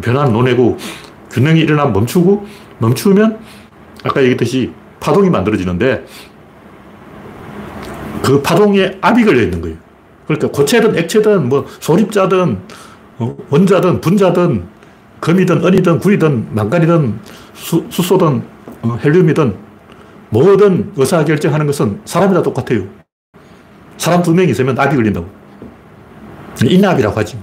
변화는 0.03 0.33
논해고 0.33 0.79
균형이 1.31 1.61
일어나면 1.61 1.93
멈추고 1.93 2.47
멈추면 2.79 3.39
아까 4.05 4.21
얘기했듯이 4.21 4.73
파동이 4.99 5.31
만들어지는데 5.31 6.05
그 8.23 8.43
파동에 8.43 8.99
압이 9.01 9.25
걸려 9.25 9.43
있는 9.43 9.61
거예요. 9.61 9.77
그러니까 10.27 10.49
고체든 10.49 10.97
액체든 10.97 11.49
뭐 11.49 11.67
소립자든 11.81 12.59
어, 13.19 13.37
원자든 13.51 14.01
분자든 14.01 14.65
금이든 15.21 15.65
은이든 15.65 15.99
구이든 15.99 16.55
망간이든 16.55 17.19
수, 17.55 17.85
수소든 17.91 18.43
어, 18.83 18.99
헬륨이든 19.03 19.55
모든 20.31 20.93
의사결정하는 20.97 21.67
것은 21.67 22.01
사람이 22.05 22.35
다 22.35 22.43
똑같아요. 22.43 22.85
사람 23.97 24.23
두 24.23 24.33
명이 24.33 24.51
있으면 24.53 24.79
압이 24.79 24.95
걸린다고. 24.95 25.29
인압이라고 26.65 27.19
하지. 27.19 27.39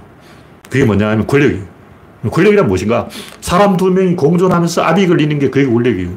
그게 0.68 0.84
뭐냐 0.84 1.08
하면 1.10 1.26
권력이에요. 1.26 1.77
권력이란 2.30 2.66
무엇인가? 2.66 3.08
사람 3.40 3.76
두 3.76 3.86
명이 3.90 4.16
공존하면서 4.16 4.82
압이 4.82 5.06
걸리는 5.06 5.38
게 5.38 5.50
그게 5.50 5.70
권력이에요. 5.70 6.10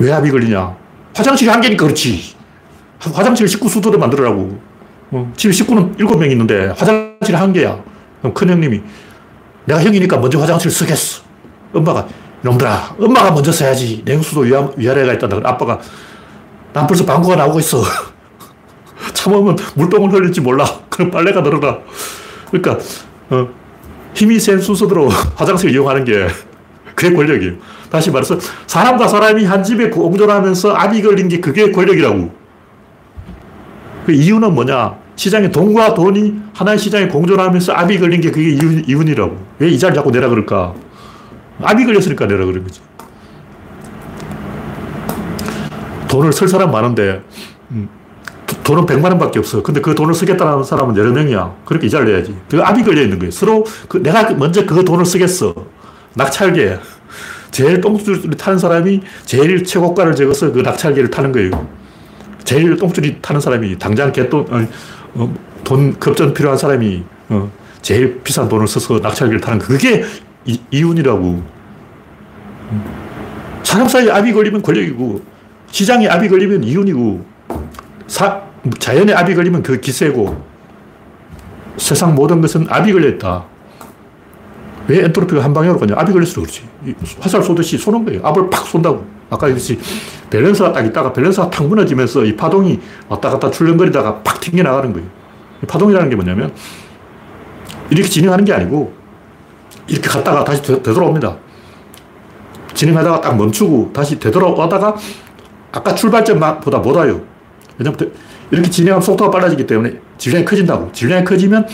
왜 0.00 0.12
압이 0.12 0.30
걸리냐? 0.30 0.76
화장실이 1.14 1.50
한 1.50 1.60
개니까 1.60 1.84
그렇지. 1.84 2.34
화장실 2.98 3.48
식구 3.48 3.68
수도를 3.68 3.98
만들으라고. 3.98 4.58
어, 5.12 5.32
집에 5.36 5.52
식구는 5.52 5.94
일곱 5.98 6.18
명 6.18 6.30
있는데 6.30 6.68
화장실 6.76 7.34
한 7.34 7.52
개야. 7.52 7.82
그럼 8.20 8.34
큰 8.34 8.50
형님이 8.50 8.82
내가 9.64 9.82
형이니까 9.82 10.18
먼저 10.18 10.38
화장실 10.38 10.70
쓰겠어. 10.70 11.22
엄마가 11.72 12.06
놈들아, 12.42 12.96
엄마가 12.98 13.30
먼저 13.32 13.50
써야지. 13.52 14.02
냉수도 14.04 14.40
위아, 14.40 14.68
위아래가 14.76 15.14
있다. 15.14 15.28
아빠가 15.44 15.78
난 16.72 16.86
벌써 16.86 17.04
방구가 17.04 17.36
나오고 17.36 17.58
있어. 17.60 17.82
참으면 19.14 19.56
물똥을 19.74 20.12
흘릴지 20.12 20.40
몰라. 20.40 20.64
그럼 20.88 21.10
빨래가 21.10 21.40
늘어나. 21.40 21.78
그러니까 22.50 22.78
어, 23.30 23.48
힘이 24.14 24.38
센 24.38 24.60
순서대로 24.60 25.08
화장실 25.36 25.70
이용하는 25.70 26.04
게 26.04 26.26
그게 26.94 27.14
권력이에요. 27.14 27.54
다시 27.90 28.10
말해서 28.10 28.38
사람과 28.66 29.08
사람이 29.08 29.44
한 29.44 29.62
집에 29.62 29.90
공존하면서 29.90 30.72
압이 30.72 31.02
걸린 31.02 31.28
게 31.28 31.40
그게 31.40 31.70
권력이라고. 31.72 32.30
그 34.06 34.12
이유는 34.12 34.54
뭐냐? 34.54 34.94
시장에 35.16 35.50
돈과 35.50 35.94
돈이 35.94 36.40
하나의 36.54 36.78
시장에 36.78 37.08
공존하면서 37.08 37.72
압이 37.72 37.98
걸린 37.98 38.20
게 38.20 38.30
그게 38.30 38.50
이윤, 38.50 38.84
이윤이라고. 38.86 39.36
왜 39.58 39.68
이자를 39.68 39.94
자꾸 39.94 40.10
내라 40.10 40.28
그럴까? 40.28 40.74
압이 41.62 41.84
걸렸으니까 41.84 42.26
내라 42.26 42.46
그런 42.46 42.64
거지. 42.64 42.80
돈을 46.08 46.32
쓸 46.32 46.48
사람 46.48 46.70
많은데, 46.70 47.22
음, 47.70 47.88
돈은 48.62 48.86
100만 48.86 49.04
원밖에 49.04 49.38
없어. 49.38 49.62
근데 49.62 49.80
그 49.80 49.94
돈을 49.94 50.14
쓰겠다는 50.14 50.64
사람은 50.64 50.96
여러 50.96 51.12
명이야. 51.12 51.54
그렇게 51.64 51.86
이자를 51.86 52.12
내야지. 52.12 52.36
그 52.48 52.60
압이 52.60 52.82
걸려 52.82 53.02
있는 53.02 53.18
거예요. 53.18 53.30
서로 53.30 53.64
그 53.88 54.02
내가 54.02 54.30
먼저 54.34 54.64
그 54.66 54.84
돈을 54.84 55.04
쓰겠어. 55.04 55.54
낙찰계. 56.14 56.78
제일 57.50 57.80
똥줄이 57.80 58.36
타는 58.36 58.58
사람이 58.58 59.00
제일 59.24 59.64
최고가를 59.64 60.14
적어서 60.14 60.52
그 60.52 60.60
낙찰계를 60.60 61.10
타는 61.10 61.32
거예요. 61.32 61.66
제일 62.44 62.76
똥줄이 62.76 63.18
타는 63.20 63.40
사람이 63.40 63.78
당장 63.78 64.12
개돈, 64.12 64.68
어, 65.14 65.34
돈 65.64 65.98
급전 65.98 66.32
필요한 66.32 66.56
사람이 66.56 67.02
어, 67.28 67.50
제일 67.82 68.20
비싼 68.22 68.48
돈을 68.48 68.66
써서 68.66 68.98
낙찰기를 68.98 69.40
타는 69.40 69.58
그게 69.58 70.04
이, 70.44 70.60
이윤이라고. 70.70 71.42
사람 73.62 73.88
사이에 73.88 74.10
압이 74.10 74.32
걸리면 74.32 74.62
권력이고, 74.62 75.22
시장에 75.70 76.08
압이 76.08 76.28
걸리면 76.28 76.64
이윤이고, 76.64 77.24
사, 78.10 78.42
자연에 78.80 79.12
압이 79.12 79.36
걸리면 79.36 79.62
그 79.62 79.78
기세고, 79.78 80.44
세상 81.76 82.16
모든 82.16 82.40
것은 82.40 82.66
압이 82.68 82.92
걸려있다. 82.92 83.44
왜 84.88 85.04
엔트로피가 85.04 85.44
한 85.44 85.54
방향으로 85.54 85.78
가냐? 85.78 85.94
압이 85.96 86.10
걸릴수록 86.12 86.48
그렇지. 86.48 86.68
화살 87.20 87.40
쏘듯이 87.40 87.78
쏘는 87.78 88.04
거예요. 88.04 88.20
압을 88.26 88.50
팍 88.50 88.66
쏜다고. 88.66 89.06
아까 89.30 89.46
얘기했듯이 89.46 89.78
밸런스가 90.28 90.72
딱 90.72 90.84
있다가 90.84 91.12
밸런스가 91.12 91.50
탁 91.50 91.68
무너지면서 91.68 92.24
이 92.24 92.34
파동이 92.34 92.80
왔다 93.08 93.30
갔다 93.30 93.48
출렁거리다가 93.48 94.22
팍 94.24 94.40
튕겨나가는 94.40 94.92
거예요. 94.92 95.06
파동이라는 95.68 96.10
게 96.10 96.16
뭐냐면 96.16 96.52
이렇게 97.90 98.08
진행하는 98.08 98.44
게 98.44 98.52
아니고 98.52 98.92
이렇게 99.86 100.08
갔다가 100.08 100.42
다시 100.42 100.60
되, 100.62 100.82
되돌아옵니다. 100.82 101.36
진행하다가 102.74 103.20
딱 103.20 103.36
멈추고 103.36 103.92
다시 103.92 104.18
되돌아오다가 104.18 104.96
아까 105.70 105.94
출발점보다 105.94 106.78
못 106.78 106.96
와요. 106.96 107.29
왜냐면 107.80 108.12
이렇게 108.50 108.68
진행하면 108.68 109.02
속도가 109.02 109.30
빨라지기 109.30 109.66
때문에 109.66 109.98
질량이 110.18 110.44
커진다고. 110.44 110.92
질량이 110.92 111.24
커지면 111.24 111.66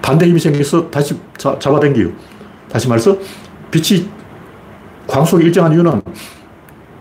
반대 0.00 0.26
힘이 0.26 0.40
생겨서 0.40 0.90
다시 0.90 1.14
자, 1.36 1.56
잡아당겨요. 1.58 2.10
다시 2.70 2.88
말해서 2.88 3.16
빛이 3.70 4.08
광속이 5.06 5.44
일정한 5.44 5.72
이유는 5.72 6.00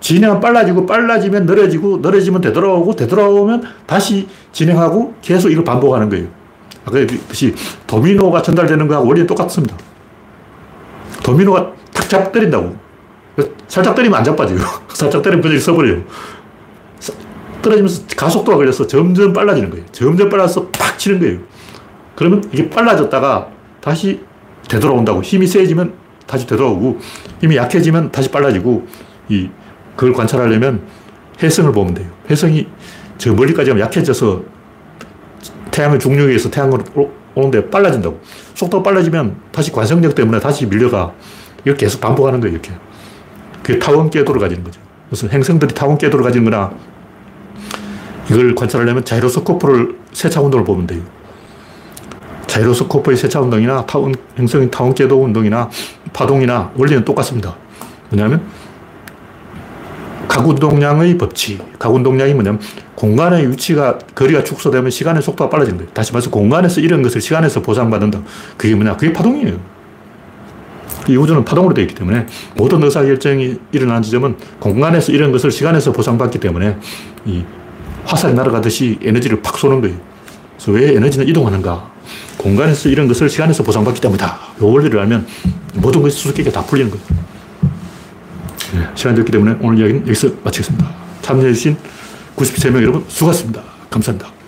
진행은 0.02 0.42
빨라지고 0.42 0.86
빨라지면 0.86 1.46
늘어지고 1.46 2.00
늘어지면 2.02 2.42
되돌아오고 2.42 2.96
되돌아오면 2.96 3.64
다시 3.86 4.28
진행하고 4.52 5.16
계속 5.22 5.50
이걸 5.50 5.64
반복하는 5.64 6.10
거예요. 6.10 6.28
아까 6.82 6.92
그랬듯이 6.92 7.56
도미노가 7.88 8.42
전달되는 8.42 8.88
거하고 8.88 9.08
원리는 9.08 9.26
똑같습니다. 9.26 9.76
도미노가 11.24 11.74
탁 11.94 12.10
잡 12.10 12.32
때린다고. 12.32 12.76
살짝 13.68 13.94
때리면 13.94 14.18
안 14.18 14.24
자빠져요. 14.24 14.58
살짝 14.90 15.22
때리면 15.22 15.44
그냥 15.44 15.60
써버려요. 15.60 16.02
떨어지면서 17.62 18.04
가속도가 18.16 18.58
걸려서 18.58 18.88
점점 18.88 19.34
빨라지는 19.34 19.70
거예요. 19.70 19.86
점점 19.92 20.30
빨라서 20.30 20.68
팍 20.68 20.98
치는 20.98 21.20
거예요. 21.20 21.40
그러면 22.16 22.44
이게 22.52 22.70
빨라졌다가 22.70 23.50
다시 23.82 24.22
되돌아온다고. 24.68 25.22
힘이 25.22 25.48
세지면 25.48 25.94
다시 26.28 26.46
되돌아오고 26.46 27.00
힘이 27.42 27.58
약해지면 27.58 28.12
다시 28.12 28.30
빨라지고 28.30 28.86
이 29.30 29.50
그걸 29.96 30.14
관찰하려면 30.14 30.82
해성을 31.42 31.72
보면 31.72 31.94
돼요. 31.94 32.08
해성이 32.30 32.68
저 33.18 33.34
멀리까지 33.34 33.72
하면 33.72 33.86
약해져서 33.86 34.44
태양의 35.72 36.00
중력에 36.00 36.28
의해서 36.28 36.50
태양으로 36.50 36.84
오는데 37.36 37.70
빨라진다고. 37.70 38.20
속도가 38.56 38.84
빨라지면 38.84 39.38
다시 39.52 39.72
관성력 39.72 40.16
때문에 40.16 40.40
다시 40.40 40.66
밀려가. 40.66 41.14
이걸 41.62 41.76
계속 41.76 42.02
반복하는 42.02 42.40
거예요, 42.40 42.54
이렇게. 42.54 42.72
그게 43.64 43.80
타원 43.80 44.10
궤도를 44.10 44.40
가지는 44.42 44.64
거죠. 44.64 44.82
그래서 45.10 45.28
행성들이 45.28 45.74
타원 45.74 45.98
궤도를 45.98 46.24
가지는 46.24 46.50
거나 46.50 46.72
이걸 48.30 48.54
관찰하려면 48.56 49.04
자이로스코프를 49.06 49.98
세차 50.12 50.42
운동을 50.42 50.66
보면 50.66 50.88
돼요. 50.88 51.02
자이로스코프의 52.48 53.18
세차 53.18 53.42
운동이나 53.42 53.86
타원, 53.86 54.14
행성의 54.38 54.72
타원 54.72 54.94
궤도 54.94 55.24
운동이나 55.24 55.70
파동이나 56.14 56.72
원리는 56.76 57.06
똑같습니다. 57.06 57.56
왜냐하면 58.12 58.42
각운동량의 60.28 61.18
법칙. 61.18 61.80
각운동량이 61.80 62.34
뭐냐면 62.34 62.60
공간의 62.96 63.50
위치가, 63.50 63.98
거리가 64.14 64.44
축소되면 64.44 64.92
시간의 64.92 65.22
속도가 65.22 65.50
거예요. 65.78 65.92
다시 65.94 66.12
말해서 66.12 66.30
공간에서 66.30 66.82
이런 66.82 67.02
것을 67.02 67.22
시간에서 67.22 67.62
보상받는다. 67.62 68.22
그게 68.58 68.76
뭐냐? 68.76 68.98
그게 68.98 69.12
파동이에요. 69.12 69.58
이 71.08 71.18
우주는 71.18 71.44
파동으로 71.44 71.74
되어 71.74 71.84
있기 71.84 71.96
때문에 71.96 72.28
모든 72.56 72.84
의사결정이 72.84 73.56
일어나는 73.72 74.02
지점은 74.04 74.36
공간에서 74.60 75.12
이런 75.12 75.32
것을 75.32 75.50
시간에서 75.50 75.92
보상받기 75.92 76.40
때문에 76.40 76.78
이 77.26 77.44
화살이 78.10 78.34
날아가듯이 78.34 78.98
에너지를 79.04 79.42
팍 79.44 79.58
쏘는 79.58 79.82
거예요. 79.82 79.96
그래서 80.58 80.72
왜 80.72 80.96
에너지는 80.96 81.28
이동하는가? 81.28 81.92
공간에서 82.38 82.90
이런 82.90 83.08
것을 83.08 83.30
시간에서 83.30 83.62
보상받기 83.62 84.02
때문이다. 84.02 84.40
이 84.60 84.64
원리를 84.64 85.00
알면 85.00 85.28
모든 85.76 86.02
것이 86.02 86.18
수수께끼가 86.18 86.60
다 86.60 86.66
풀리는 86.66 86.90
거예요. 86.90 87.06
네, 88.74 88.88
시간이 88.96 89.16
됐기 89.16 89.32
때문에 89.32 89.58
오늘 89.62 89.80
이야기는 89.80 90.08
여기서 90.08 90.30
마치겠습니다. 90.44 90.90
참여해주신 91.22 91.78
93명 92.36 92.82
여러분 92.82 93.06
수고하셨습니다. 93.08 93.62
감사합니다. 93.92 94.39